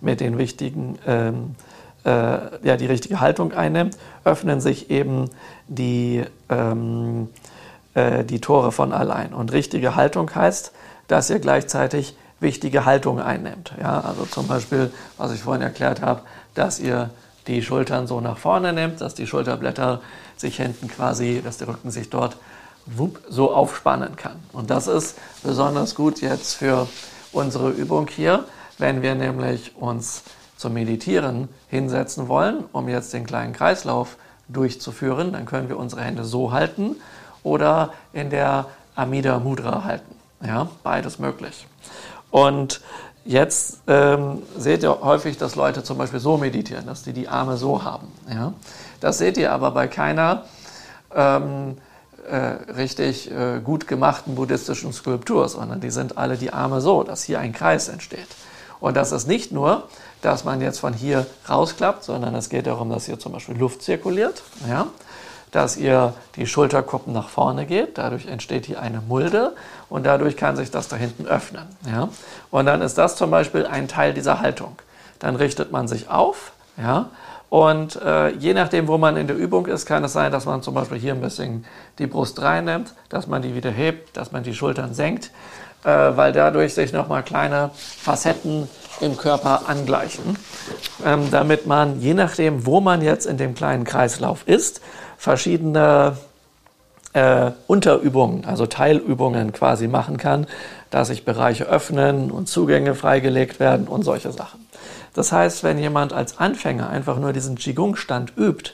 mit 0.00 0.18
den 0.18 0.36
wichtigen, 0.36 0.98
ähm, 1.06 1.54
äh, 2.04 2.10
ja, 2.66 2.76
die 2.76 2.86
richtige 2.86 3.20
Haltung 3.20 3.52
einnimmt, 3.52 3.96
öffnen 4.24 4.60
sich 4.60 4.90
eben 4.90 5.30
die, 5.68 6.24
ähm, 6.48 7.28
äh, 7.94 8.24
die 8.24 8.40
Tore 8.40 8.72
von 8.72 8.92
allein. 8.92 9.32
Und 9.32 9.52
richtige 9.52 9.94
Haltung 9.94 10.34
heißt, 10.34 10.72
dass 11.06 11.30
ihr 11.30 11.38
gleichzeitig 11.38 12.16
wichtige 12.40 12.84
Haltung 12.84 13.20
einnimmt. 13.20 13.72
Ja, 13.80 14.00
also 14.00 14.24
zum 14.24 14.48
Beispiel, 14.48 14.92
was 15.18 15.32
ich 15.32 15.40
vorhin 15.40 15.62
erklärt 15.62 16.02
habe, 16.02 16.22
dass 16.54 16.80
ihr 16.80 17.10
die 17.46 17.62
Schultern 17.62 18.08
so 18.08 18.20
nach 18.20 18.38
vorne 18.38 18.72
nehmt, 18.72 19.00
dass 19.00 19.14
die 19.14 19.28
Schulterblätter 19.28 20.00
sich 20.36 20.56
hinten 20.56 20.88
quasi, 20.88 21.42
dass 21.44 21.58
der 21.58 21.68
Rücken 21.68 21.92
sich 21.92 22.10
dort 22.10 22.36
wupp, 22.86 23.20
so 23.28 23.52
aufspannen 23.52 24.16
kann. 24.16 24.36
Und 24.52 24.70
das 24.70 24.86
ist 24.86 25.16
besonders 25.42 25.94
gut 25.94 26.20
jetzt 26.20 26.54
für 26.54 26.86
unsere 27.32 27.70
Übung 27.70 28.08
hier, 28.08 28.44
wenn 28.78 29.02
wir 29.02 29.14
nämlich 29.14 29.76
uns 29.76 30.22
zum 30.56 30.74
Meditieren 30.74 31.48
hinsetzen 31.68 32.28
wollen, 32.28 32.64
um 32.72 32.88
jetzt 32.88 33.12
den 33.12 33.26
kleinen 33.26 33.52
Kreislauf 33.52 34.16
durchzuführen, 34.48 35.32
dann 35.32 35.46
können 35.46 35.68
wir 35.68 35.78
unsere 35.78 36.02
Hände 36.02 36.24
so 36.24 36.52
halten 36.52 36.96
oder 37.42 37.92
in 38.12 38.30
der 38.30 38.66
Amida 38.94 39.38
Mudra 39.38 39.84
halten. 39.84 40.14
Ja, 40.44 40.68
beides 40.82 41.18
möglich. 41.18 41.66
Und 42.30 42.80
jetzt 43.24 43.80
ähm, 43.86 44.42
seht 44.56 44.82
ihr 44.82 45.00
häufig, 45.00 45.38
dass 45.38 45.54
Leute 45.54 45.82
zum 45.82 45.98
Beispiel 45.98 46.20
so 46.20 46.36
meditieren, 46.36 46.86
dass 46.86 47.02
die 47.02 47.12
die 47.12 47.28
Arme 47.28 47.56
so 47.56 47.82
haben. 47.82 48.08
Ja? 48.28 48.52
Das 49.00 49.18
seht 49.18 49.36
ihr 49.36 49.52
aber 49.52 49.70
bei 49.70 49.88
keiner 49.88 50.44
ähm, 51.14 51.78
äh, 52.28 52.72
richtig 52.72 53.30
äh, 53.30 53.60
gut 53.62 53.86
gemachten 53.86 54.34
buddhistischen 54.34 54.92
Skulptur, 54.92 55.48
sondern 55.48 55.80
die 55.80 55.90
sind 55.90 56.18
alle 56.18 56.36
die 56.36 56.52
Arme 56.52 56.80
so, 56.80 57.02
dass 57.02 57.22
hier 57.22 57.40
ein 57.40 57.52
Kreis 57.52 57.88
entsteht. 57.88 58.28
Und 58.80 58.96
das 58.96 59.12
ist 59.12 59.26
nicht 59.26 59.52
nur, 59.52 59.88
dass 60.20 60.44
man 60.44 60.60
jetzt 60.60 60.80
von 60.80 60.92
hier 60.92 61.26
rausklappt, 61.48 62.04
sondern 62.04 62.34
es 62.34 62.48
geht 62.48 62.66
darum, 62.66 62.90
dass 62.90 63.06
hier 63.06 63.18
zum 63.18 63.32
Beispiel 63.32 63.56
Luft 63.56 63.82
zirkuliert, 63.82 64.42
ja? 64.68 64.86
dass 65.52 65.76
ihr 65.76 66.14
die 66.36 66.46
Schulterkuppen 66.46 67.12
nach 67.12 67.28
vorne 67.28 67.66
geht, 67.66 67.96
dadurch 67.96 68.26
entsteht 68.26 68.66
hier 68.66 68.80
eine 68.80 69.00
Mulde 69.00 69.54
und 69.88 70.04
dadurch 70.04 70.36
kann 70.36 70.56
sich 70.56 70.70
das 70.70 70.88
da 70.88 70.96
hinten 70.96 71.26
öffnen. 71.26 71.64
Ja? 71.86 72.08
Und 72.50 72.66
dann 72.66 72.82
ist 72.82 72.98
das 72.98 73.16
zum 73.16 73.30
Beispiel 73.30 73.66
ein 73.66 73.86
Teil 73.86 74.14
dieser 74.14 74.40
Haltung. 74.40 74.76
Dann 75.18 75.36
richtet 75.36 75.70
man 75.70 75.86
sich 75.86 76.10
auf, 76.10 76.52
ja, 76.76 77.10
und 77.54 78.02
äh, 78.02 78.30
je 78.30 78.52
nachdem, 78.52 78.88
wo 78.88 78.98
man 78.98 79.16
in 79.16 79.28
der 79.28 79.36
Übung 79.36 79.66
ist, 79.66 79.86
kann 79.86 80.02
es 80.02 80.12
sein, 80.12 80.32
dass 80.32 80.44
man 80.44 80.60
zum 80.62 80.74
Beispiel 80.74 80.98
hier 80.98 81.12
ein 81.12 81.20
bisschen 81.20 81.64
die 82.00 82.08
Brust 82.08 82.42
reinnimmt, 82.42 82.94
dass 83.10 83.28
man 83.28 83.42
die 83.42 83.54
wieder 83.54 83.70
hebt, 83.70 84.16
dass 84.16 84.32
man 84.32 84.42
die 84.42 84.54
Schultern 84.54 84.92
senkt, 84.92 85.30
äh, 85.84 85.88
weil 85.88 86.32
dadurch 86.32 86.74
sich 86.74 86.92
nochmal 86.92 87.22
kleine 87.22 87.70
Facetten 87.76 88.68
im 89.00 89.16
Körper 89.16 89.68
angleichen, 89.68 90.36
ähm, 91.06 91.30
damit 91.30 91.64
man, 91.64 92.00
je 92.00 92.14
nachdem, 92.14 92.66
wo 92.66 92.80
man 92.80 93.02
jetzt 93.02 93.24
in 93.24 93.36
dem 93.36 93.54
kleinen 93.54 93.84
Kreislauf 93.84 94.42
ist, 94.48 94.80
verschiedene 95.16 96.16
äh, 97.12 97.52
Unterübungen, 97.68 98.46
also 98.46 98.66
Teilübungen 98.66 99.52
quasi 99.52 99.86
machen 99.86 100.16
kann, 100.16 100.48
dass 100.90 101.06
sich 101.06 101.24
Bereiche 101.24 101.66
öffnen 101.66 102.32
und 102.32 102.48
Zugänge 102.48 102.96
freigelegt 102.96 103.60
werden 103.60 103.86
und 103.86 104.02
solche 104.02 104.32
Sachen. 104.32 104.63
Das 105.14 105.32
heißt, 105.32 105.64
wenn 105.64 105.78
jemand 105.78 106.12
als 106.12 106.38
Anfänger 106.38 106.90
einfach 106.90 107.18
nur 107.18 107.32
diesen 107.32 107.56
Qigong-Stand 107.56 108.36
übt, 108.36 108.72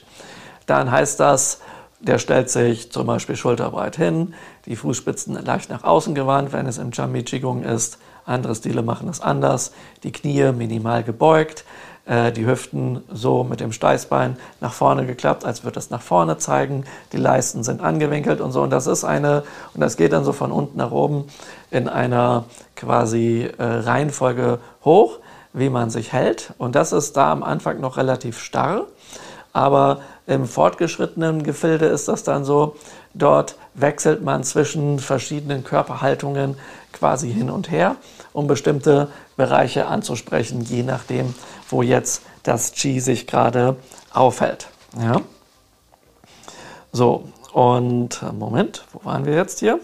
dann 0.65 0.91
heißt 0.91 1.19
das, 1.19 1.61
der 2.01 2.17
stellt 2.17 2.49
sich 2.49 2.91
zum 2.91 3.05
Beispiel 3.05 3.35
schulterbreit 3.35 3.95
hin, 3.95 4.33
die 4.65 4.75
Fußspitzen 4.75 5.35
leicht 5.45 5.69
nach 5.69 5.83
außen 5.83 6.15
gewandt, 6.15 6.51
wenn 6.51 6.65
es 6.65 6.79
im 6.79 6.91
Chami 6.91 7.23
Qigong 7.23 7.63
ist. 7.63 7.99
Andere 8.25 8.55
Stile 8.55 8.81
machen 8.81 9.07
es 9.07 9.21
anders. 9.21 9.71
Die 10.03 10.11
Knie 10.11 10.51
minimal 10.51 11.03
gebeugt, 11.03 11.63
äh, 12.05 12.31
die 12.31 12.45
Hüften 12.45 13.03
so 13.11 13.43
mit 13.43 13.59
dem 13.59 13.71
Steißbein 13.71 14.37
nach 14.61 14.73
vorne 14.73 15.05
geklappt, 15.05 15.45
als 15.45 15.63
würde 15.63 15.77
es 15.77 15.91
nach 15.91 16.01
vorne 16.01 16.37
zeigen. 16.37 16.85
Die 17.13 17.17
Leisten 17.17 17.63
sind 17.63 17.81
angewinkelt 17.81 18.41
und 18.41 18.51
so. 18.51 18.63
Und 18.63 18.71
das 18.71 18.87
ist 18.87 19.03
eine, 19.03 19.43
und 19.75 19.81
das 19.81 19.95
geht 19.95 20.11
dann 20.11 20.23
so 20.23 20.33
von 20.33 20.51
unten 20.51 20.77
nach 20.77 20.91
oben 20.91 21.25
in 21.69 21.87
einer 21.87 22.45
quasi 22.75 23.47
äh, 23.57 23.63
Reihenfolge 23.63 24.59
hoch 24.83 25.19
wie 25.53 25.69
man 25.69 25.89
sich 25.89 26.13
hält. 26.13 26.53
Und 26.57 26.75
das 26.75 26.91
ist 26.91 27.17
da 27.17 27.31
am 27.31 27.43
Anfang 27.43 27.79
noch 27.79 27.97
relativ 27.97 28.39
starr. 28.39 28.87
Aber 29.53 30.01
im 30.27 30.45
fortgeschrittenen 30.45 31.43
Gefilde 31.43 31.87
ist 31.87 32.07
das 32.07 32.23
dann 32.23 32.45
so, 32.45 32.75
dort 33.13 33.57
wechselt 33.73 34.23
man 34.23 34.43
zwischen 34.43 34.99
verschiedenen 34.99 35.63
Körperhaltungen 35.63 36.55
quasi 36.93 37.31
hin 37.31 37.49
und 37.49 37.69
her, 37.69 37.97
um 38.31 38.47
bestimmte 38.47 39.09
Bereiche 39.35 39.87
anzusprechen, 39.87 40.61
je 40.61 40.83
nachdem, 40.83 41.35
wo 41.69 41.81
jetzt 41.81 42.21
das 42.43 42.71
Qi 42.71 42.99
sich 42.99 43.27
gerade 43.27 43.75
aufhält. 44.13 44.69
Ja? 44.97 45.21
So, 46.93 47.27
und 47.51 48.21
Moment, 48.33 48.85
wo 48.93 49.03
waren 49.05 49.25
wir 49.25 49.35
jetzt 49.35 49.59
hier? 49.59 49.79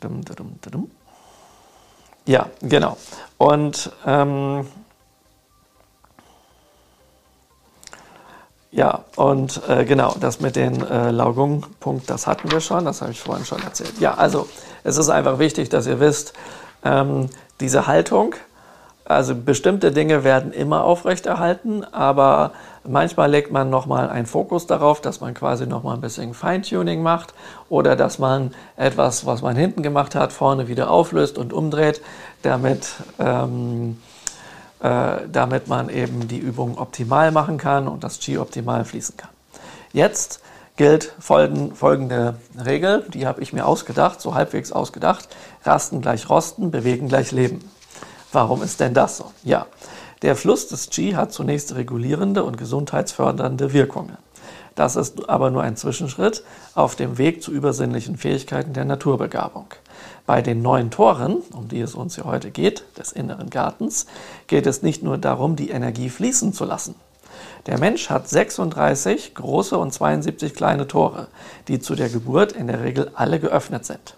Dum, 0.00 0.24
dum, 0.24 0.58
dum, 0.62 0.90
ja, 2.26 2.46
genau. 2.62 2.96
Und 3.38 3.90
ähm, 4.06 4.66
ja, 8.70 9.04
und 9.16 9.60
äh, 9.68 9.84
genau, 9.84 10.14
das 10.20 10.40
mit 10.40 10.56
den 10.56 10.86
äh, 10.86 11.10
Laugungpunkt, 11.10 12.08
das 12.08 12.26
hatten 12.26 12.52
wir 12.52 12.60
schon, 12.60 12.84
das 12.84 13.02
habe 13.02 13.10
ich 13.12 13.20
vorhin 13.20 13.44
schon 13.44 13.62
erzählt. 13.62 13.98
Ja, 13.98 14.14
also 14.14 14.48
es 14.84 14.96
ist 14.96 15.08
einfach 15.08 15.38
wichtig, 15.38 15.68
dass 15.70 15.86
ihr 15.86 15.98
wisst, 16.00 16.34
ähm, 16.84 17.28
diese 17.60 17.86
Haltung, 17.86 18.34
also 19.04 19.34
bestimmte 19.34 19.90
Dinge 19.90 20.22
werden 20.22 20.52
immer 20.52 20.84
aufrechterhalten, 20.84 21.84
aber 21.84 22.52
manchmal 22.84 23.30
legt 23.30 23.52
man 23.52 23.70
nochmal 23.70 24.08
einen 24.08 24.26
Fokus 24.26 24.66
darauf, 24.66 25.00
dass 25.00 25.20
man 25.20 25.34
quasi 25.34 25.66
nochmal 25.66 25.94
ein 25.94 26.00
bisschen 26.00 26.34
Feintuning 26.34 27.02
macht 27.02 27.34
oder 27.68 27.96
dass 27.96 28.18
man 28.18 28.54
etwas, 28.76 29.26
was 29.26 29.42
man 29.42 29.56
hinten 29.56 29.82
gemacht 29.82 30.14
hat, 30.14 30.32
vorne 30.32 30.68
wieder 30.68 30.90
auflöst 30.90 31.38
und 31.38 31.52
umdreht, 31.52 32.00
damit, 32.42 32.88
ähm, 33.18 34.00
äh, 34.80 35.16
damit 35.30 35.68
man 35.68 35.88
eben 35.88 36.28
die 36.28 36.38
Übung 36.38 36.78
optimal 36.78 37.32
machen 37.32 37.58
kann 37.58 37.88
und 37.88 38.04
das 38.04 38.18
Qi 38.18 38.38
optimal 38.38 38.84
fließen 38.84 39.16
kann. 39.16 39.30
Jetzt 39.92 40.40
gilt 40.76 41.14
folgende 41.20 42.36
Regel, 42.64 43.04
die 43.12 43.26
habe 43.26 43.42
ich 43.42 43.52
mir 43.52 43.66
ausgedacht, 43.66 44.20
so 44.20 44.34
halbwegs 44.34 44.72
ausgedacht. 44.72 45.28
Rasten 45.64 46.00
gleich 46.00 46.30
Rosten, 46.30 46.70
bewegen 46.70 47.08
gleich 47.08 47.32
Leben. 47.32 47.60
Warum 48.32 48.62
ist 48.62 48.80
denn 48.80 48.94
das 48.94 49.18
so? 49.18 49.30
Ja, 49.42 49.66
der 50.22 50.36
Fluss 50.36 50.68
des 50.68 50.90
Qi 50.90 51.12
hat 51.12 51.32
zunächst 51.32 51.74
regulierende 51.74 52.44
und 52.44 52.58
gesundheitsfördernde 52.58 53.72
Wirkungen. 53.72 54.18
Das 54.74 54.96
ist 54.96 55.28
aber 55.28 55.50
nur 55.50 55.62
ein 55.62 55.76
Zwischenschritt 55.76 56.44
auf 56.74 56.94
dem 56.94 57.18
Weg 57.18 57.42
zu 57.42 57.52
übersinnlichen 57.52 58.16
Fähigkeiten 58.16 58.72
der 58.72 58.84
Naturbegabung. 58.84 59.66
Bei 60.26 60.42
den 60.42 60.62
neuen 60.62 60.90
Toren, 60.90 61.38
um 61.52 61.68
die 61.68 61.80
es 61.80 61.94
uns 61.94 62.14
hier 62.14 62.24
heute 62.24 62.50
geht, 62.50 62.84
des 62.96 63.12
inneren 63.12 63.50
Gartens, 63.50 64.06
geht 64.46 64.66
es 64.66 64.82
nicht 64.82 65.02
nur 65.02 65.18
darum, 65.18 65.56
die 65.56 65.70
Energie 65.70 66.08
fließen 66.08 66.52
zu 66.52 66.64
lassen. 66.64 66.94
Der 67.66 67.78
Mensch 67.78 68.10
hat 68.10 68.28
36 68.28 69.34
große 69.34 69.76
und 69.76 69.92
72 69.92 70.54
kleine 70.54 70.86
Tore, 70.86 71.28
die 71.68 71.80
zu 71.80 71.94
der 71.94 72.08
Geburt 72.08 72.52
in 72.52 72.66
der 72.66 72.82
Regel 72.82 73.10
alle 73.14 73.40
geöffnet 73.40 73.84
sind. 73.84 74.16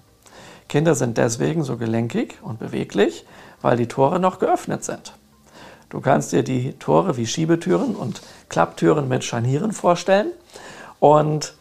Kinder 0.69 0.95
sind 0.95 1.19
deswegen 1.19 1.65
so 1.65 1.77
gelenkig 1.77 2.39
und 2.43 2.59
beweglich, 2.59 3.27
weil 3.61 3.77
die 3.77 3.89
Tore 3.89 4.21
noch 4.21 4.39
geöffnet 4.39 4.85
sind. 4.85 5.15
Du 5.93 6.01
kannst 6.01 6.33
dir 6.33 6.43
die 6.43 6.73
Tore 6.79 7.19
wie 7.19 7.27
Schiebetüren 7.27 7.95
und 7.95 8.23
Klapptüren 8.49 9.09
mit 9.09 9.25
Scharnieren 9.25 9.73
vorstellen. 9.73 10.29
Und 11.01 11.53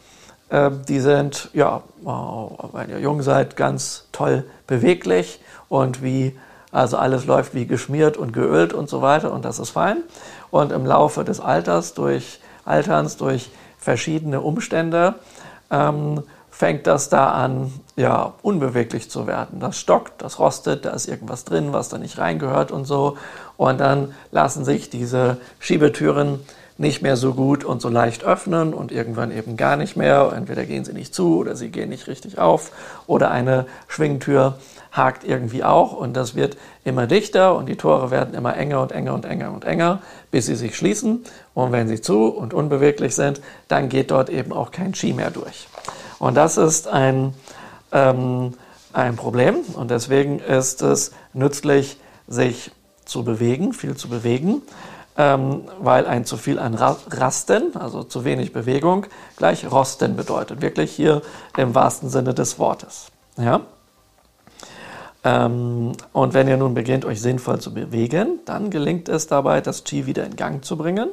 äh, 0.48 0.70
die 0.88 1.00
sind, 1.00 1.50
ja, 1.52 1.82
wenn 2.00 2.88
ihr 2.88 2.98
jung 2.98 3.20
seid, 3.20 3.58
ganz 3.58 4.08
toll 4.10 4.46
beweglich 4.66 5.38
und 5.68 6.02
wie, 6.02 6.34
also 6.70 6.96
alles 6.96 7.26
läuft 7.26 7.52
wie 7.54 7.66
geschmiert 7.66 8.16
und 8.16 8.32
geölt 8.32 8.72
und 8.72 8.88
so 8.88 9.02
weiter 9.02 9.34
und 9.34 9.44
das 9.44 9.58
ist 9.58 9.68
fein. 9.68 9.98
Und 10.50 10.72
im 10.72 10.86
Laufe 10.86 11.24
des 11.24 11.38
Alters, 11.38 11.92
durch 11.92 12.40
Alterns, 12.64 13.18
durch 13.18 13.50
verschiedene 13.76 14.40
Umstände, 14.40 15.16
ähm, 15.70 16.22
fängt 16.50 16.86
das 16.86 17.10
da 17.10 17.32
an, 17.32 17.70
ja, 17.96 18.32
unbeweglich 18.42 19.10
zu 19.10 19.26
werden. 19.26 19.60
Das 19.60 19.78
stockt, 19.78 20.22
das 20.22 20.38
rostet, 20.38 20.84
da 20.84 20.90
ist 20.90 21.08
irgendwas 21.08 21.44
drin, 21.44 21.72
was 21.72 21.88
da 21.88 21.98
nicht 21.98 22.18
reingehört 22.18 22.70
und 22.70 22.84
so. 22.84 23.16
Und 23.56 23.80
dann 23.80 24.14
lassen 24.30 24.64
sich 24.64 24.90
diese 24.90 25.36
Schiebetüren 25.58 26.40
nicht 26.78 27.02
mehr 27.02 27.16
so 27.16 27.34
gut 27.34 27.64
und 27.64 27.82
so 27.82 27.88
leicht 27.88 28.24
öffnen 28.24 28.72
und 28.72 28.92
irgendwann 28.92 29.30
eben 29.30 29.56
gar 29.56 29.76
nicht 29.76 29.96
mehr. 29.96 30.32
Entweder 30.34 30.64
gehen 30.64 30.84
sie 30.84 30.94
nicht 30.94 31.14
zu 31.14 31.38
oder 31.38 31.54
sie 31.54 31.68
gehen 31.68 31.90
nicht 31.90 32.08
richtig 32.08 32.38
auf 32.38 32.72
oder 33.06 33.30
eine 33.30 33.66
Schwingtür 33.88 34.58
hakt 34.90 35.24
irgendwie 35.24 35.64
auch 35.64 35.92
und 35.92 36.14
das 36.14 36.34
wird 36.34 36.56
immer 36.84 37.06
dichter 37.06 37.56
und 37.56 37.66
die 37.66 37.76
Tore 37.76 38.10
werden 38.10 38.34
immer 38.34 38.56
enger 38.56 38.82
und 38.82 38.92
enger 38.92 39.14
und 39.14 39.24
enger 39.24 39.52
und 39.52 39.64
enger, 39.64 40.00
bis 40.30 40.46
sie 40.46 40.54
sich 40.54 40.76
schließen. 40.76 41.24
Und 41.54 41.72
wenn 41.72 41.88
sie 41.88 42.00
zu 42.00 42.26
und 42.26 42.52
unbeweglich 42.52 43.14
sind, 43.14 43.40
dann 43.68 43.88
geht 43.88 44.10
dort 44.10 44.28
eben 44.28 44.52
auch 44.52 44.70
kein 44.70 44.94
Ski 44.94 45.12
mehr 45.12 45.30
durch. 45.30 45.68
Und 46.18 46.36
das 46.36 46.56
ist 46.56 46.88
ein, 46.88 47.34
ähm, 47.92 48.54
ein 48.92 49.16
Problem 49.16 49.56
und 49.74 49.90
deswegen 49.90 50.38
ist 50.38 50.82
es 50.82 51.12
nützlich, 51.32 51.98
sich 52.26 52.70
zu 53.04 53.24
bewegen, 53.24 53.72
viel 53.72 53.96
zu 53.96 54.08
bewegen 54.08 54.62
ähm, 55.16 55.62
weil 55.80 56.06
ein 56.06 56.24
zu 56.24 56.36
viel 56.36 56.58
an 56.58 56.74
Rasten, 56.74 57.76
also 57.76 58.02
zu 58.02 58.24
wenig 58.24 58.52
Bewegung, 58.52 59.06
gleich 59.36 59.70
Rosten 59.70 60.16
bedeutet. 60.16 60.62
Wirklich 60.62 60.92
hier 60.92 61.22
im 61.56 61.74
wahrsten 61.74 62.08
Sinne 62.08 62.34
des 62.34 62.58
Wortes. 62.58 63.08
Ja? 63.36 63.60
Ähm, 65.24 65.92
und 66.12 66.34
wenn 66.34 66.48
ihr 66.48 66.56
nun 66.56 66.74
beginnt, 66.74 67.04
euch 67.04 67.20
sinnvoll 67.20 67.60
zu 67.60 67.74
bewegen, 67.74 68.40
dann 68.46 68.70
gelingt 68.70 69.08
es 69.08 69.26
dabei, 69.26 69.60
das 69.60 69.84
Qi 69.84 70.06
wieder 70.06 70.24
in 70.24 70.36
Gang 70.36 70.64
zu 70.64 70.76
bringen 70.76 71.10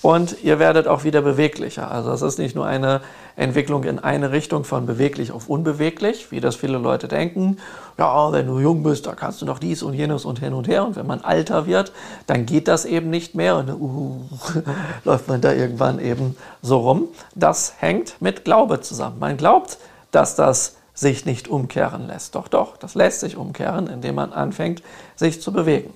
und 0.00 0.44
ihr 0.44 0.60
werdet 0.60 0.86
auch 0.86 1.02
wieder 1.02 1.22
beweglicher. 1.22 1.90
Also 1.90 2.12
es 2.12 2.22
ist 2.22 2.38
nicht 2.38 2.54
nur 2.54 2.66
eine 2.66 3.00
Entwicklung 3.34 3.82
in 3.82 3.98
eine 3.98 4.30
Richtung 4.30 4.62
von 4.62 4.86
beweglich 4.86 5.32
auf 5.32 5.48
unbeweglich, 5.48 6.30
wie 6.30 6.40
das 6.40 6.54
viele 6.54 6.78
Leute 6.78 7.08
denken. 7.08 7.56
Ja, 7.98 8.30
wenn 8.30 8.46
du 8.46 8.60
jung 8.60 8.84
bist, 8.84 9.06
da 9.06 9.14
kannst 9.14 9.42
du 9.42 9.46
noch 9.46 9.58
dies 9.58 9.82
und 9.82 9.94
jenes 9.94 10.24
und 10.24 10.38
hin 10.38 10.54
und 10.54 10.68
her. 10.68 10.84
Und 10.84 10.94
wenn 10.94 11.06
man 11.06 11.20
alter 11.22 11.66
wird, 11.66 11.92
dann 12.28 12.46
geht 12.46 12.68
das 12.68 12.84
eben 12.84 13.10
nicht 13.10 13.34
mehr 13.34 13.56
und 13.56 13.70
uh, 13.70 14.20
läuft 15.04 15.26
man 15.26 15.40
da 15.40 15.52
irgendwann 15.52 15.98
eben 15.98 16.36
so 16.62 16.78
rum. 16.78 17.08
Das 17.34 17.74
hängt 17.78 18.20
mit 18.20 18.44
Glaube 18.44 18.80
zusammen. 18.80 19.18
Man 19.18 19.36
glaubt, 19.36 19.78
dass 20.12 20.36
das 20.36 20.76
sich 20.94 21.26
nicht 21.26 21.48
umkehren 21.48 22.06
lässt. 22.06 22.36
Doch, 22.36 22.46
doch, 22.46 22.76
das 22.76 22.94
lässt 22.94 23.20
sich 23.20 23.36
umkehren, 23.36 23.88
indem 23.88 24.16
man 24.16 24.32
anfängt, 24.32 24.82
sich 25.16 25.40
zu 25.40 25.52
bewegen. 25.52 25.92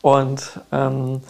Und 0.00 0.60
ähm, 0.70 1.22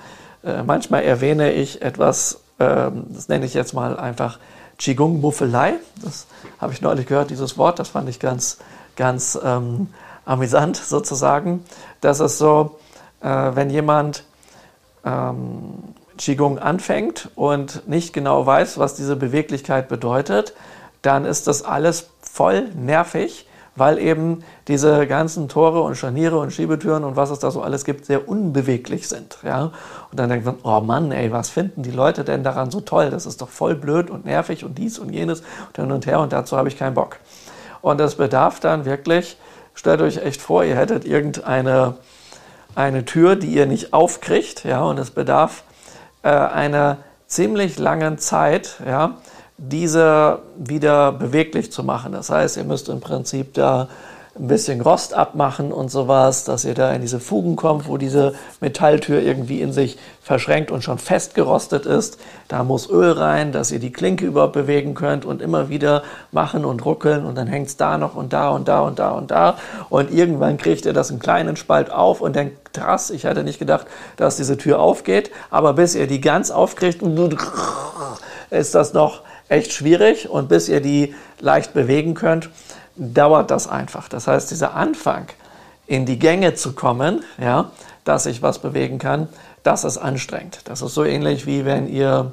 äh, 0.49 0.63
manchmal 0.63 1.03
erwähne 1.05 1.53
ich 1.53 1.83
etwas, 1.83 2.41
ähm, 2.59 3.05
das 3.11 3.29
nenne 3.29 3.45
ich 3.45 3.55
jetzt 3.55 3.75
mal 3.75 3.99
einfach 3.99 4.39
Qigong-Muffelei. 4.79 5.75
Das 6.03 6.27
habe 6.61 6.73
ich 6.73 6.81
neulich 6.81 7.07
gehört, 7.07 7.31
dieses 7.31 7.59
Wort, 7.59 7.79
das 7.79 7.89
fand 7.89 8.09
ich 8.09 8.19
ganz, 8.19 8.59
ganz 8.97 9.39
ähm, 9.43 9.89
amüsant 10.25 10.77
sozusagen. 10.77 11.65
Das 12.01 12.21
ist 12.21 12.39
so, 12.39 12.79
äh, 13.21 13.29
wenn 13.29 13.71
jemand 13.71 14.25
ähm, 15.05 15.95
Qigong 16.17 16.59
anfängt 16.59 17.31
und 17.35 17.89
nicht 17.89 18.13
genau 18.13 18.45
weiß, 18.45 18.79
was 18.79 18.95
diese 18.95 19.17
Beweglichkeit 19.17 19.89
bedeutet, 19.89 20.55
dann 21.03 21.25
ist 21.25 21.47
das 21.47 21.63
alles 21.63 22.11
voll 22.21 22.69
nervig 22.75 23.47
weil 23.79 23.99
eben 23.99 24.45
diese 24.67 25.07
ganzen 25.07 25.49
Tore 25.49 25.83
und 25.83 25.97
Scharniere 25.97 26.39
und 26.39 26.53
Schiebetüren 26.53 27.05
und 27.05 27.17
was 27.17 27.31
es 27.31 27.39
da 27.39 27.51
so 27.51 27.63
alles 27.63 27.85
gibt, 27.85 28.07
sehr 28.07 28.29
unbeweglich 28.29 29.09
sind. 29.09 29.39
Ja? 29.45 29.73
Und 30.11 30.19
dann 30.21 30.29
denkt 30.29 30.47
man, 30.47 30.57
oh 30.63 30.81
Mann, 30.81 31.13
ey, 31.13 31.33
was 31.33 31.49
finden 31.49 31.83
die 31.83 31.91
Leute 31.91 32.25
denn 32.25 32.43
daran 32.43 32.71
so 32.71 32.81
toll? 32.81 33.11
Das 33.11 33.27
ist 33.27 33.41
doch 33.41 33.49
voll 33.49 33.75
blöd 33.75 34.11
und 34.11 34.25
nervig 34.25 34.65
und 34.65 34.79
dies 34.79 34.99
und 34.99 35.11
jenes 35.11 35.41
und 35.41 35.77
hin 35.77 35.93
und 35.93 36.07
her 36.07 36.21
und 36.21 36.33
dazu 36.33 36.57
habe 36.57 36.69
ich 36.69 36.79
keinen 36.79 36.95
Bock. 36.95 37.17
Und 37.81 37.99
das 38.01 38.17
bedarf 38.17 38.61
dann 38.61 38.85
wirklich, 38.85 39.37
stellt 39.75 40.01
euch 40.01 40.19
echt 40.19 40.41
vor, 40.41 40.65
ihr 40.65 40.77
hättet 40.77 41.05
irgendeine 41.05 41.95
eine 42.75 43.05
Tür, 43.05 43.35
die 43.35 43.49
ihr 43.49 43.67
nicht 43.67 43.93
aufkriegt, 43.93 44.65
ja, 44.65 44.83
und 44.83 44.99
es 44.99 45.11
bedarf 45.11 45.65
äh, 46.23 46.29
einer 46.29 46.99
ziemlich 47.27 47.79
langen 47.79 48.19
Zeit, 48.19 48.77
ja, 48.87 49.17
diese 49.59 50.39
wieder 50.57 51.13
beweglich 51.13 51.73
zu 51.73 51.83
machen. 51.83 52.13
Das 52.13 52.31
heißt, 52.31 52.57
ihr 52.57 52.65
müsst 52.65 52.89
im 52.89 53.01
Prinzip 53.01 53.55
da 53.55 53.89
ein 54.39 54.47
bisschen 54.47 54.81
Rost 54.81 55.15
abmachen 55.15 55.73
und 55.73 55.91
sowas, 55.91 56.45
dass 56.45 56.65
ihr 56.65 56.75
da 56.75 56.93
in 56.93 57.01
diese 57.01 57.19
Fugen 57.19 57.57
kommt, 57.57 57.89
wo 57.89 57.97
diese 57.97 58.35
Metalltür 58.61 59.21
irgendwie 59.21 59.61
in 59.61 59.73
sich 59.73 59.99
verschränkt 60.23 60.71
und 60.71 60.85
schon 60.85 60.99
festgerostet 60.99 61.87
ist. 61.87 62.21
Da 62.47 62.63
muss 62.63 62.89
Öl 62.89 63.11
rein, 63.13 63.51
dass 63.51 63.73
ihr 63.73 63.81
die 63.81 63.93
Klinke 63.93 64.27
überhaupt 64.27 64.53
bewegen 64.53 64.95
könnt 64.95 65.25
und 65.25 65.43
immer 65.43 65.69
wieder 65.69 66.05
machen 66.31 66.65
und 66.65 66.85
ruckeln 66.85 67.25
und 67.25 67.37
dann 67.37 67.49
hängt 67.49 67.69
es 67.69 67.77
da 67.77 67.99
noch 67.99 68.15
und 68.15 68.33
da 68.33 68.51
und 68.51 68.69
da 68.69 68.83
und 68.83 68.99
da 68.99 69.11
und 69.11 69.31
da 69.31 69.57
und 69.89 70.13
irgendwann 70.13 70.57
kriegt 70.57 70.87
ihr 70.87 70.93
das 70.93 71.11
einen 71.11 71.19
kleinen 71.19 71.57
Spalt 71.57 71.91
auf 71.91 72.21
und 72.21 72.37
denkt, 72.37 72.75
krass, 72.75 73.11
ich 73.11 73.27
hatte 73.27 73.43
nicht 73.43 73.59
gedacht, 73.59 73.87
dass 74.17 74.37
diese 74.37 74.57
Tür 74.57 74.79
aufgeht, 74.79 75.33
aber 75.51 75.73
bis 75.73 75.97
ihr 75.97 76.07
die 76.07 76.21
ganz 76.21 76.51
aufkriegt, 76.53 77.03
ist 78.51 78.75
das 78.75 78.93
noch 78.93 79.23
echt 79.49 79.73
schwierig 79.73 80.29
und 80.29 80.49
bis 80.49 80.69
ihr 80.69 80.81
die 80.81 81.15
leicht 81.41 81.75
bewegen 81.75 82.15
könnt, 82.15 82.51
dauert 82.97 83.51
das 83.51 83.69
einfach. 83.69 84.09
Das 84.09 84.27
heißt, 84.27 84.51
dieser 84.51 84.75
Anfang 84.75 85.27
in 85.87 86.05
die 86.05 86.19
Gänge 86.19 86.55
zu 86.55 86.75
kommen, 86.75 87.25
ja, 87.41 87.71
dass 88.05 88.27
ich 88.27 88.43
was 88.43 88.59
bewegen 88.59 88.99
kann, 88.99 89.29
das 89.63 89.85
ist 89.85 89.99
anstrengend. 89.99 90.61
Das 90.65 90.83
ist 90.83 90.95
so 90.95 91.05
ähnlich 91.05 91.47
wie 91.47 91.65
wenn 91.65 91.89
ihr 91.89 92.33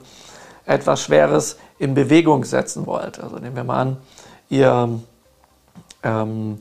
etwas 0.65 1.03
Schweres 1.03 1.57
in 1.79 1.93
Bewegung 1.93 2.43
setzen 2.43 2.85
wollt. 2.85 3.19
Also 3.19 3.37
nehmen 3.37 3.55
wir 3.55 3.63
mal 3.63 3.81
an, 3.81 3.97
ihr, 4.49 4.99
ähm, 6.03 6.59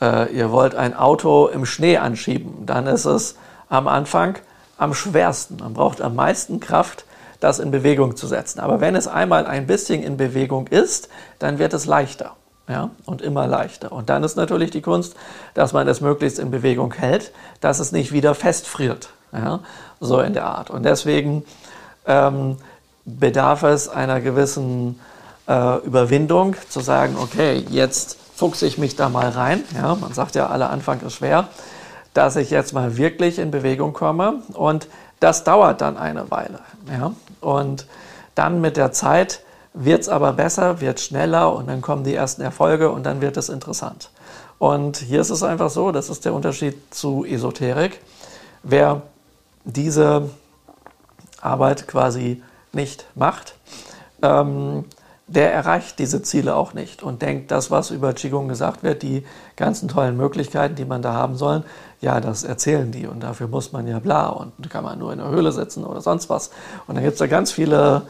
äh, 0.00 0.32
ihr 0.32 0.50
wollt 0.50 0.74
ein 0.74 0.94
Auto 0.96 1.48
im 1.48 1.66
Schnee 1.66 1.96
anschieben. 1.96 2.66
Dann 2.66 2.86
ist 2.86 3.04
es 3.04 3.36
am 3.68 3.88
Anfang 3.88 4.36
am 4.76 4.94
schwersten. 4.94 5.56
Man 5.56 5.74
braucht 5.74 6.00
am 6.00 6.14
meisten 6.14 6.60
Kraft, 6.60 7.04
das 7.42 7.58
in 7.58 7.70
Bewegung 7.70 8.16
zu 8.16 8.26
setzen. 8.26 8.60
Aber 8.60 8.80
wenn 8.80 8.94
es 8.94 9.08
einmal 9.08 9.46
ein 9.46 9.66
bisschen 9.66 10.02
in 10.02 10.16
Bewegung 10.16 10.68
ist, 10.68 11.08
dann 11.38 11.58
wird 11.58 11.74
es 11.74 11.86
leichter. 11.86 12.36
Ja, 12.68 12.90
und 13.06 13.20
immer 13.20 13.48
leichter. 13.48 13.90
Und 13.90 14.08
dann 14.08 14.22
ist 14.22 14.36
natürlich 14.36 14.70
die 14.70 14.82
Kunst, 14.82 15.16
dass 15.54 15.72
man 15.72 15.88
es 15.88 16.00
möglichst 16.00 16.38
in 16.38 16.52
Bewegung 16.52 16.94
hält, 16.94 17.32
dass 17.60 17.80
es 17.80 17.90
nicht 17.90 18.12
wieder 18.12 18.36
festfriert. 18.36 19.10
Ja, 19.32 19.60
so 20.00 20.20
in 20.20 20.32
der 20.32 20.44
Art. 20.44 20.70
Und 20.70 20.84
deswegen 20.84 21.44
ähm, 22.06 22.58
bedarf 23.04 23.64
es 23.64 23.88
einer 23.88 24.20
gewissen 24.20 25.00
äh, 25.48 25.78
Überwindung, 25.78 26.54
zu 26.68 26.80
sagen, 26.80 27.16
okay, 27.20 27.64
jetzt 27.68 28.16
fuchse 28.36 28.66
ich 28.66 28.78
mich 28.78 28.94
da 28.94 29.08
mal 29.08 29.28
rein. 29.28 29.64
Ja, 29.74 29.96
man 29.96 30.12
sagt 30.12 30.36
ja, 30.36 30.46
aller 30.46 30.70
Anfang 30.70 31.00
ist 31.00 31.14
schwer, 31.14 31.48
dass 32.14 32.36
ich 32.36 32.50
jetzt 32.50 32.72
mal 32.72 32.96
wirklich 32.96 33.40
in 33.40 33.50
Bewegung 33.50 33.92
komme. 33.92 34.42
Und 34.52 34.86
das 35.18 35.42
dauert 35.42 35.80
dann 35.80 35.96
eine 35.96 36.30
Weile. 36.30 36.60
Ja? 36.88 37.12
Und 37.42 37.86
dann 38.34 38.60
mit 38.60 38.76
der 38.76 38.92
Zeit 38.92 39.40
wird 39.74 40.02
es 40.02 40.08
aber 40.08 40.32
besser, 40.32 40.80
wird 40.80 41.00
schneller 41.00 41.54
und 41.54 41.68
dann 41.68 41.82
kommen 41.82 42.04
die 42.04 42.14
ersten 42.14 42.42
Erfolge 42.42 42.90
und 42.90 43.04
dann 43.04 43.20
wird 43.20 43.36
es 43.36 43.48
interessant. 43.48 44.10
Und 44.58 44.98
hier 44.98 45.20
ist 45.20 45.30
es 45.30 45.42
einfach 45.42 45.70
so, 45.70 45.92
das 45.92 46.08
ist 46.08 46.24
der 46.24 46.34
Unterschied 46.34 46.94
zu 46.94 47.24
Esoterik. 47.24 48.00
Wer 48.62 49.02
diese 49.64 50.30
Arbeit 51.40 51.88
quasi 51.88 52.42
nicht 52.72 53.06
macht, 53.14 53.54
ähm, 54.22 54.84
der 55.34 55.52
erreicht 55.52 55.98
diese 55.98 56.22
Ziele 56.22 56.54
auch 56.54 56.74
nicht 56.74 57.02
und 57.02 57.22
denkt, 57.22 57.50
das, 57.50 57.70
was 57.70 57.90
über 57.90 58.12
Qigong 58.12 58.48
gesagt 58.48 58.82
wird, 58.82 59.02
die 59.02 59.24
ganzen 59.56 59.88
tollen 59.88 60.16
Möglichkeiten, 60.16 60.74
die 60.74 60.84
man 60.84 61.02
da 61.02 61.12
haben 61.14 61.36
soll, 61.36 61.64
ja, 62.00 62.20
das 62.20 62.44
erzählen 62.44 62.90
die 62.92 63.06
und 63.06 63.22
dafür 63.22 63.48
muss 63.48 63.72
man 63.72 63.86
ja 63.86 63.98
bla 63.98 64.28
und 64.28 64.68
kann 64.70 64.84
man 64.84 64.98
nur 64.98 65.12
in 65.12 65.18
der 65.18 65.28
Höhle 65.28 65.52
sitzen 65.52 65.84
oder 65.84 66.00
sonst 66.00 66.28
was. 66.28 66.50
Und 66.86 66.96
dann 66.96 67.04
gibt 67.04 67.14
es 67.14 67.18
da 67.18 67.26
ganz 67.26 67.52
viele, 67.52 68.02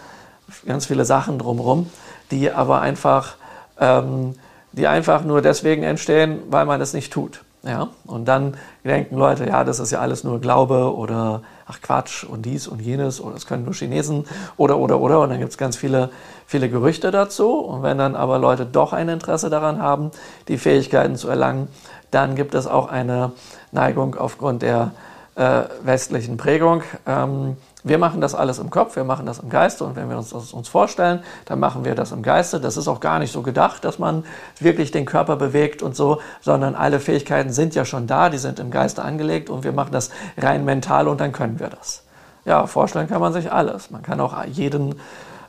ganz 0.66 0.87
viele 0.87 1.04
Sachen 1.04 1.38
drumherum, 1.38 1.90
die 2.30 2.50
aber 2.50 2.80
einfach, 2.80 3.37
ähm, 3.78 4.35
die 4.72 4.87
einfach 4.87 5.24
nur 5.24 5.42
deswegen 5.42 5.82
entstehen, 5.82 6.40
weil 6.50 6.64
man 6.64 6.80
es 6.80 6.92
nicht 6.94 7.12
tut. 7.12 7.42
Ja? 7.62 7.88
Und 8.07 8.27
dann 8.27 8.57
denken 8.85 9.16
Leute, 9.16 9.46
ja, 9.46 9.64
das 9.64 9.79
ist 9.79 9.92
ja 9.92 10.01
alles 10.01 10.25
nur 10.25 10.40
Glaube 10.40 10.94
oder 10.94 11.42
ach 11.66 11.81
Quatsch 11.81 12.25
und 12.25 12.42
dies 12.44 12.66
und 12.66 12.81
jenes 12.81 13.20
oder 13.20 13.37
es 13.37 13.46
können 13.46 13.64
nur 13.64 13.75
Chinesen 13.75 14.27
oder 14.57 14.79
oder 14.79 15.01
oder 15.01 15.20
und 15.20 15.31
dann 15.31 15.38
gibt 15.38 15.53
es 15.53 15.59
ganz 15.59 15.77
viele, 15.77 16.11
viele 16.46 16.68
Gerüchte 16.68 17.11
dazu. 17.11 17.61
Und 17.61 17.83
wenn 17.83 17.98
dann 17.98 18.16
aber 18.16 18.38
Leute 18.38 18.66
doch 18.66 18.92
ein 18.92 19.09
Interesse 19.09 19.48
daran 19.48 19.81
haben, 19.81 20.11
die 20.48 20.59
Fähigkeiten 20.59 21.16
zu 21.16 21.29
erlangen, 21.29 21.68
dann 22.11 22.35
gibt 22.35 22.55
es 22.55 22.66
auch 22.66 22.88
eine 22.88 23.33
Neigung 23.70 24.16
aufgrund 24.16 24.62
der 24.62 24.92
äh, 25.35 25.62
westlichen 25.83 26.37
Prägung, 26.37 26.83
ähm, 27.07 27.57
Wir 27.85 27.99
machen 27.99 28.21
das 28.21 28.37
alles 28.37 28.61
im 28.61 28.71
Kopf, 28.71 28.95
wir 28.95 29.03
machen 29.03 29.27
das 29.27 29.40
im 29.40 29.49
Geiste 29.49 29.85
und 29.85 29.97
wenn 29.97 30.09
wir 30.09 30.16
uns 30.16 30.31
das 30.31 30.53
uns 30.53 30.68
vorstellen, 30.68 31.21
dann 31.47 31.59
machen 31.59 31.85
wir 31.85 31.97
das 31.97 32.12
im 32.12 32.23
Geiste. 32.23 32.61
Das 32.61 32.77
ist 32.77 32.87
auch 32.87 33.01
gar 33.01 33.18
nicht 33.18 33.33
so 33.33 33.42
gedacht, 33.42 33.85
dass 33.85 33.99
man 33.99 34.25
wirklich 34.61 34.92
den 34.92 35.05
Körper 35.05 35.35
bewegt 35.35 35.83
und 35.83 35.97
so, 35.97 36.21
sondern 36.40 36.77
alle 36.77 37.01
Fähigkeiten 37.01 37.53
sind 37.53 37.75
ja 37.75 37.85
schon 37.85 38.07
da, 38.07 38.31
die 38.31 38.38
sind 38.38 38.61
im 38.61 38.71
Geiste 38.71 39.03
angelegt 39.03 39.51
und 39.51 39.64
wir 39.64 39.73
machen 39.73 39.90
das 39.90 40.11
rein 40.38 40.64
mental 40.64 41.09
und 41.09 41.21
dann 41.21 41.33
können 41.33 41.59
wir 41.59 41.68
das. 41.68 42.05
Ja, 42.45 42.66
vorstellen 42.68 43.09
kann 43.09 43.21
man 43.21 43.33
sich 43.33 43.51
alles. 43.51 43.90
Man 43.90 44.03
kann 44.03 44.21
auch 44.21 44.45
jeden, 44.45 44.95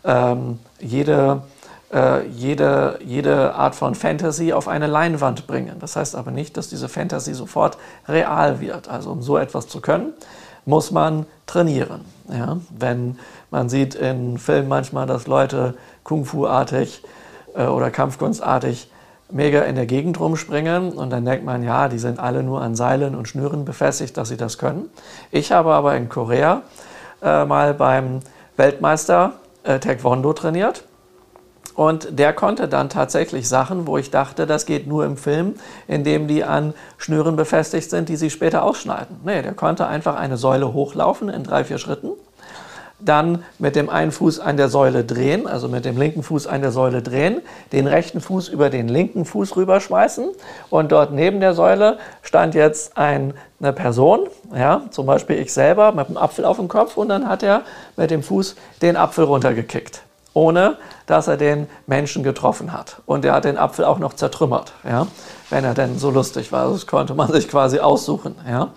ähm, 0.04 0.60
jede, 0.80 1.42
äh, 1.92 2.26
jede, 2.28 3.00
jede 3.04 3.54
Art 3.54 3.76
von 3.76 3.94
Fantasy 3.94 4.54
auf 4.54 4.68
eine 4.68 4.88
Leinwand 4.88 5.46
bringen. 5.46 5.78
Das 5.80 5.96
heißt 5.96 6.16
aber 6.16 6.32
nicht, 6.32 6.58
dass 6.58 6.70
diese 6.70 6.90
Fantasy 6.90 7.36
sofort 7.36 7.78
real 8.08 8.60
wird. 8.60 8.90
Also 8.90 9.12
um 9.12 9.22
so 9.22 9.38
etwas 9.38 9.68
zu 9.68 9.82
können, 9.82 10.14
muss 10.66 10.92
man 10.92 11.26
trainieren. 11.46 12.13
Ja? 12.30 12.58
Wenn 12.78 13.18
man 13.52 13.70
sieht 13.70 13.96
in 13.96 14.38
Filmen 14.38 14.68
manchmal, 14.68 15.06
dass 15.08 15.28
Leute 15.28 15.76
Kung-Fu-artig 16.04 17.04
äh, 17.56 17.66
oder 17.66 17.92
Kampfkunstartig 17.92 18.90
mega 19.32 19.62
in 19.62 19.76
der 19.76 19.86
Gegend 19.86 20.20
rumspringen 20.20 20.94
und 20.94 21.10
dann 21.10 21.26
denkt 21.26 21.44
man, 21.44 21.64
ja, 21.64 21.90
die 21.90 21.98
sind 21.98 22.20
alle 22.20 22.44
nur 22.44 22.62
an 22.62 22.76
Seilen 22.76 23.16
und 23.16 23.28
Schnüren 23.28 23.66
befestigt, 23.66 24.16
dass 24.18 24.30
sie 24.30 24.38
das 24.38 24.58
können. 24.58 24.90
Ich 25.32 25.52
habe 25.52 25.74
aber 25.74 25.96
in 25.96 26.08
Korea 26.08 26.62
äh, 27.22 27.46
mal 27.46 27.74
beim 27.74 28.20
Weltmeister 28.58 29.34
äh, 29.64 29.80
Taekwondo 29.80 30.34
trainiert 30.34 30.84
und 31.76 32.20
der 32.20 32.34
konnte 32.34 32.68
dann 32.68 32.90
tatsächlich 32.90 33.50
Sachen, 33.50 33.88
wo 33.88 33.98
ich 33.98 34.12
dachte, 34.12 34.46
das 34.46 34.66
geht 34.66 34.88
nur 34.88 35.06
im 35.06 35.18
Film, 35.18 35.56
indem 35.88 36.28
die 36.28 36.44
an 36.44 36.74
Schnüren 36.98 37.36
befestigt 37.36 37.90
sind, 37.90 38.10
die 38.10 38.16
sie 38.16 38.30
später 38.30 38.64
ausschneiden. 38.64 39.18
Nee, 39.24 39.42
der 39.42 39.54
konnte 39.54 39.88
einfach 39.88 40.16
eine 40.16 40.38
Säule 40.38 40.74
hochlaufen 40.74 41.30
in 41.30 41.44
drei, 41.44 41.64
vier 41.64 41.78
Schritten, 41.80 42.12
dann 43.00 43.44
mit 43.60 43.76
dem 43.76 43.90
einen 43.90 44.12
Fuß 44.12 44.40
an 44.40 44.56
der 44.56 44.70
Säule 44.70 45.04
drehen, 45.04 45.48
also 45.48 45.68
mit 45.68 45.84
dem 45.84 45.98
linken 45.98 46.24
Fuß 46.24 46.48
an 46.48 46.62
der 46.62 46.72
Säule 46.72 47.02
drehen, 47.02 47.42
den 47.72 47.88
rechten 47.88 48.22
Fuß 48.22 48.50
über 48.50 48.70
den 48.70 48.88
linken 48.88 49.26
Fuß 49.26 49.56
rüberschmeißen 49.56 50.30
und 50.70 50.92
dort 50.92 51.12
neben 51.12 51.40
der 51.40 51.54
Säule 51.54 51.98
stand 52.22 52.56
jetzt 52.56 52.98
ein, 52.98 53.34
eine 53.60 53.74
Person, 53.74 54.28
ja, 54.56 54.84
zum 54.92 55.06
Beispiel 55.06 55.40
ich 55.40 55.52
selber 55.52 55.92
mit 55.92 56.08
einem 56.08 56.18
Apfel 56.18 56.46
auf 56.46 56.58
dem 56.58 56.68
Kopf 56.68 56.98
und 56.98 57.10
dann 57.10 57.28
hat 57.28 57.44
er 57.44 57.64
mit 57.98 58.12
dem 58.12 58.24
Fuß 58.24 58.56
den 58.82 58.96
Apfel 58.96 59.26
runtergekickt 59.26 60.04
ohne 60.34 60.78
dass 61.06 61.28
er 61.28 61.38
den 61.38 61.68
Menschen 61.88 62.24
getroffen 62.24 62.74
hat. 62.74 63.02
Und 63.06 63.26
er 63.26 63.34
hat 63.34 63.46
den 63.46 63.58
Apfel 63.58 63.86
auch 63.86 64.00
noch 64.00 64.14
zertrümmert, 64.14 64.74
ja, 64.84 65.08
wenn 65.50 65.64
er 65.64 65.74
denn 65.74 66.00
so 66.00 66.10
lustig 66.10 66.52
war. 66.52 66.72
Das 66.72 66.88
konnte 66.88 67.14
man 67.14 67.32
sich 67.32 67.48
quasi 67.48 67.80
aussuchen. 67.80 68.36
Ja. 68.50 68.70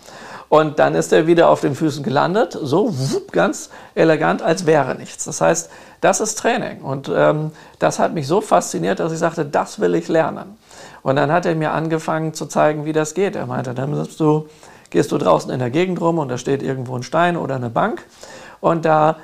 Und 0.49 0.79
dann 0.79 0.95
ist 0.95 1.13
er 1.13 1.27
wieder 1.27 1.49
auf 1.49 1.61
den 1.61 1.75
Füßen 1.75 2.05
gelandet, 2.05 2.57
so 2.61 2.95
ganz 3.33 3.71
elegant, 3.95 4.43
als 4.43 4.65
wäre 4.65 4.95
nichts. 4.95 5.25
Das 5.25 5.41
heißt, 5.41 5.71
das 6.01 6.21
ist 6.21 6.39
Training. 6.39 6.83
Und 6.83 7.11
ähm, 7.13 7.51
das 7.79 7.99
hat 7.99 8.15
mich 8.15 8.29
so 8.29 8.41
fasziniert, 8.41 9.01
dass 9.01 9.13
ich 9.13 9.19
sagte, 9.19 9.45
das 9.45 9.81
will 9.81 9.95
ich 9.97 10.07
lernen. 10.09 10.57
Und 11.03 11.17
dann 11.17 11.33
hat 11.33 11.47
er 11.47 11.55
mir 11.55 11.73
angefangen 11.73 12.33
zu 12.33 12.47
zeigen, 12.47 12.85
wie 12.85 12.93
das 12.93 13.15
geht. 13.15 13.35
Er 13.35 13.47
meinte, 13.47 13.75
dann 13.75 14.07
du, 14.19 14.49
gehst 14.91 15.11
du 15.11 15.19
draußen 15.19 15.51
in 15.51 15.59
der 15.59 15.71
Gegend 15.71 16.01
rum 16.01 16.19
und 16.19 16.29
da 16.29 16.39
steht 16.39 16.63
irgendwo 16.63 16.97
ein 16.97 17.03
Stein 17.03 17.37
oder 17.37 17.57
eine 17.57 17.71
Bank. 17.71 18.05
Und 18.61 18.85
da 18.85 19.17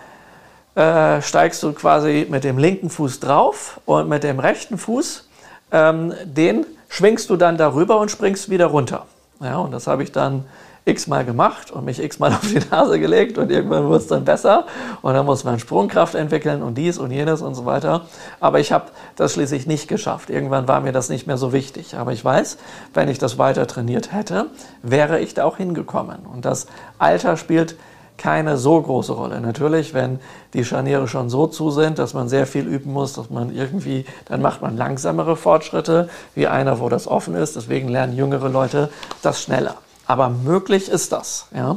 äh, 0.74 1.20
steigst 1.20 1.62
du 1.62 1.72
quasi 1.72 2.26
mit 2.30 2.44
dem 2.44 2.58
linken 2.58 2.90
Fuß 2.90 3.20
drauf 3.20 3.80
und 3.84 4.08
mit 4.08 4.24
dem 4.24 4.38
rechten 4.38 4.78
Fuß, 4.78 5.28
ähm, 5.70 6.14
den 6.24 6.66
schwingst 6.88 7.30
du 7.30 7.36
dann 7.36 7.56
darüber 7.56 7.98
und 7.98 8.10
springst 8.10 8.50
wieder 8.50 8.66
runter. 8.66 9.06
Ja, 9.40 9.58
und 9.58 9.72
das 9.72 9.86
habe 9.86 10.02
ich 10.02 10.12
dann 10.12 10.44
x-mal 10.84 11.24
gemacht 11.24 11.70
und 11.70 11.84
mich 11.84 12.02
x-mal 12.02 12.32
auf 12.32 12.40
die 12.42 12.60
Nase 12.70 12.98
gelegt 12.98 13.38
und 13.38 13.50
irgendwann 13.50 13.86
wurde 13.86 13.98
es 13.98 14.06
dann 14.08 14.24
besser 14.24 14.66
und 15.00 15.14
dann 15.14 15.26
muss 15.26 15.44
man 15.44 15.58
Sprungkraft 15.58 16.14
entwickeln 16.14 16.62
und 16.62 16.76
dies 16.76 16.98
und 16.98 17.10
jenes 17.10 17.42
und 17.42 17.54
so 17.54 17.64
weiter. 17.64 18.06
Aber 18.40 18.58
ich 18.58 18.72
habe 18.72 18.86
das 19.16 19.34
schließlich 19.34 19.66
nicht 19.66 19.88
geschafft. 19.88 20.30
Irgendwann 20.30 20.66
war 20.68 20.80
mir 20.80 20.92
das 20.92 21.08
nicht 21.08 21.26
mehr 21.26 21.36
so 21.36 21.52
wichtig. 21.52 21.96
Aber 21.96 22.12
ich 22.12 22.24
weiß, 22.24 22.58
wenn 22.94 23.08
ich 23.08 23.18
das 23.18 23.38
weiter 23.38 23.66
trainiert 23.66 24.12
hätte, 24.12 24.46
wäre 24.82 25.20
ich 25.20 25.34
da 25.34 25.44
auch 25.44 25.56
hingekommen. 25.56 26.20
Und 26.32 26.44
das 26.44 26.66
Alter 26.98 27.36
spielt 27.36 27.76
keine 28.18 28.56
so 28.56 28.80
große 28.80 29.12
Rolle. 29.12 29.40
Natürlich, 29.40 29.94
wenn 29.94 30.20
die 30.54 30.64
Scharniere 30.64 31.08
schon 31.08 31.28
so 31.28 31.46
zu 31.46 31.70
sind, 31.70 31.98
dass 31.98 32.14
man 32.14 32.28
sehr 32.28 32.46
viel 32.46 32.66
üben 32.66 32.92
muss, 32.92 33.14
dass 33.14 33.30
man 33.30 33.54
irgendwie, 33.54 34.04
dann 34.26 34.42
macht 34.42 34.62
man 34.62 34.76
langsamere 34.76 35.36
Fortschritte, 35.36 36.08
wie 36.34 36.46
einer, 36.46 36.80
wo 36.80 36.88
das 36.88 37.08
offen 37.08 37.34
ist. 37.34 37.56
Deswegen 37.56 37.88
lernen 37.88 38.16
jüngere 38.16 38.48
Leute 38.48 38.90
das 39.22 39.42
schneller. 39.42 39.76
Aber 40.06 40.28
möglich 40.28 40.88
ist 40.88 41.12
das. 41.12 41.48
Ja? 41.54 41.76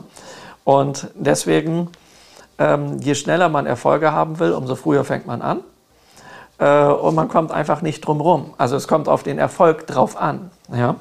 Und 0.63 1.07
deswegen, 1.15 1.89
ähm, 2.57 2.99
je 2.99 3.15
schneller 3.15 3.49
man 3.49 3.65
Erfolge 3.65 4.11
haben 4.11 4.39
will, 4.39 4.53
umso 4.53 4.75
früher 4.75 5.03
fängt 5.03 5.25
man 5.25 5.41
an. 5.41 5.59
Äh, 6.57 6.85
und 6.85 7.15
man 7.15 7.27
kommt 7.27 7.51
einfach 7.51 7.81
nicht 7.81 8.01
drum 8.01 8.21
rum. 8.21 8.53
Also 8.57 8.75
es 8.75 8.87
kommt 8.87 9.07
auf 9.07 9.23
den 9.23 9.37
Erfolg 9.37 9.87
drauf 9.87 10.17
an. 10.17 10.51
Ja? 10.73 10.95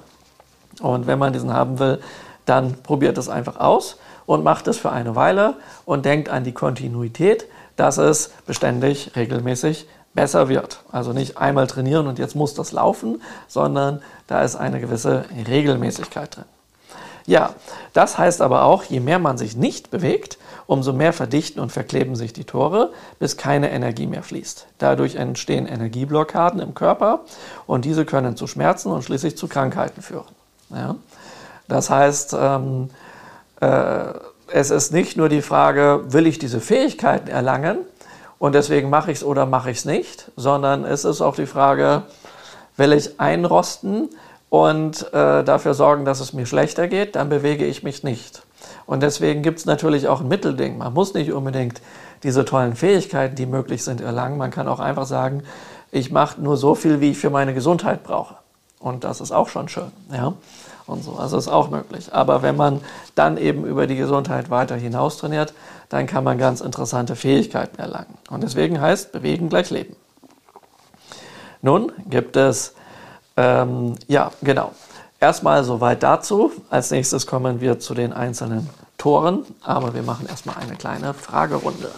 Und 0.80 1.06
wenn 1.06 1.18
man 1.18 1.32
diesen 1.32 1.52
haben 1.52 1.78
will, 1.78 2.00
dann 2.46 2.74
probiert 2.82 3.18
es 3.18 3.28
einfach 3.28 3.58
aus 3.58 3.98
und 4.26 4.44
macht 4.44 4.66
es 4.68 4.78
für 4.78 4.90
eine 4.90 5.16
Weile 5.16 5.54
und 5.84 6.04
denkt 6.04 6.28
an 6.28 6.44
die 6.44 6.52
Kontinuität, 6.52 7.46
dass 7.76 7.98
es 7.98 8.30
beständig, 8.46 9.16
regelmäßig 9.16 9.86
besser 10.14 10.48
wird. 10.48 10.80
Also 10.92 11.12
nicht 11.12 11.38
einmal 11.38 11.66
trainieren 11.66 12.06
und 12.06 12.18
jetzt 12.18 12.36
muss 12.36 12.54
das 12.54 12.72
laufen, 12.72 13.20
sondern 13.48 14.00
da 14.26 14.42
ist 14.42 14.56
eine 14.56 14.80
gewisse 14.80 15.24
Regelmäßigkeit 15.48 16.36
drin. 16.36 16.44
Ja, 17.26 17.54
das 17.94 18.18
heißt 18.18 18.42
aber 18.42 18.64
auch, 18.64 18.84
je 18.84 19.00
mehr 19.00 19.18
man 19.18 19.38
sich 19.38 19.56
nicht 19.56 19.90
bewegt, 19.90 20.38
umso 20.66 20.92
mehr 20.92 21.12
verdichten 21.12 21.60
und 21.60 21.72
verkleben 21.72 22.16
sich 22.16 22.32
die 22.32 22.44
Tore, 22.44 22.92
bis 23.18 23.36
keine 23.36 23.70
Energie 23.70 24.06
mehr 24.06 24.22
fließt. 24.22 24.66
Dadurch 24.78 25.16
entstehen 25.16 25.66
Energieblockaden 25.66 26.60
im 26.60 26.74
Körper 26.74 27.20
und 27.66 27.84
diese 27.86 28.04
können 28.04 28.36
zu 28.36 28.46
Schmerzen 28.46 28.90
und 28.90 29.02
schließlich 29.04 29.36
zu 29.36 29.48
Krankheiten 29.48 30.02
führen. 30.02 30.28
Ja? 30.70 30.96
Das 31.66 31.88
heißt, 31.88 32.36
ähm, 32.38 32.90
äh, 32.90 33.03
es 34.52 34.70
ist 34.70 34.92
nicht 34.92 35.16
nur 35.16 35.28
die 35.28 35.42
Frage, 35.42 36.04
will 36.08 36.26
ich 36.26 36.38
diese 36.38 36.60
Fähigkeiten 36.60 37.28
erlangen 37.28 37.78
und 38.38 38.54
deswegen 38.54 38.90
mache 38.90 39.10
ich 39.10 39.18
es 39.18 39.24
oder 39.24 39.46
mache 39.46 39.70
ich 39.70 39.78
es 39.78 39.84
nicht, 39.84 40.30
sondern 40.36 40.84
es 40.84 41.04
ist 41.04 41.20
auch 41.20 41.34
die 41.34 41.46
Frage, 41.46 42.02
will 42.76 42.92
ich 42.92 43.20
einrosten 43.20 44.08
und 44.50 45.12
äh, 45.12 45.42
dafür 45.44 45.74
sorgen, 45.74 46.04
dass 46.04 46.20
es 46.20 46.32
mir 46.32 46.46
schlechter 46.46 46.88
geht, 46.88 47.16
dann 47.16 47.28
bewege 47.28 47.64
ich 47.64 47.82
mich 47.82 48.04
nicht. 48.04 48.42
Und 48.86 49.02
deswegen 49.02 49.42
gibt 49.42 49.58
es 49.60 49.66
natürlich 49.66 50.08
auch 50.08 50.20
ein 50.20 50.28
Mittelding. 50.28 50.78
Man 50.78 50.92
muss 50.92 51.14
nicht 51.14 51.32
unbedingt 51.32 51.80
diese 52.22 52.44
tollen 52.44 52.76
Fähigkeiten, 52.76 53.34
die 53.34 53.46
möglich 53.46 53.82
sind, 53.82 54.00
erlangen. 54.00 54.36
Man 54.36 54.50
kann 54.50 54.68
auch 54.68 54.80
einfach 54.80 55.06
sagen, 55.06 55.42
ich 55.90 56.10
mache 56.10 56.40
nur 56.40 56.56
so 56.56 56.74
viel, 56.74 57.00
wie 57.00 57.12
ich 57.12 57.18
für 57.18 57.30
meine 57.30 57.54
Gesundheit 57.54 58.02
brauche. 58.02 58.36
Und 58.78 59.04
das 59.04 59.20
ist 59.20 59.32
auch 59.32 59.48
schon 59.48 59.68
schön. 59.68 59.90
Ja? 60.12 60.34
Und 60.86 61.02
so. 61.02 61.14
Also 61.14 61.38
ist 61.38 61.48
auch 61.48 61.70
möglich. 61.70 62.12
Aber 62.12 62.42
wenn 62.42 62.56
man 62.56 62.80
dann 63.14 63.36
eben 63.36 63.64
über 63.64 63.86
die 63.86 63.96
Gesundheit 63.96 64.50
weiter 64.50 64.76
hinaus 64.76 65.18
trainiert, 65.18 65.54
dann 65.88 66.06
kann 66.06 66.24
man 66.24 66.38
ganz 66.38 66.60
interessante 66.60 67.16
Fähigkeiten 67.16 67.78
erlangen. 67.78 68.18
Und 68.30 68.42
deswegen 68.42 68.80
heißt 68.80 69.12
Bewegen 69.12 69.48
gleich 69.48 69.70
Leben. 69.70 69.96
Nun 71.62 71.92
gibt 72.08 72.36
es, 72.36 72.74
ähm, 73.36 73.94
ja, 74.06 74.30
genau. 74.42 74.72
Erstmal 75.20 75.64
soweit 75.64 76.02
dazu. 76.02 76.52
Als 76.68 76.90
nächstes 76.90 77.26
kommen 77.26 77.60
wir 77.60 77.78
zu 77.78 77.94
den 77.94 78.12
einzelnen 78.12 78.68
Toren, 78.98 79.44
aber 79.62 79.94
wir 79.94 80.02
machen 80.02 80.26
erstmal 80.26 80.56
eine 80.56 80.76
kleine 80.76 81.14
Fragerunde. 81.14 81.90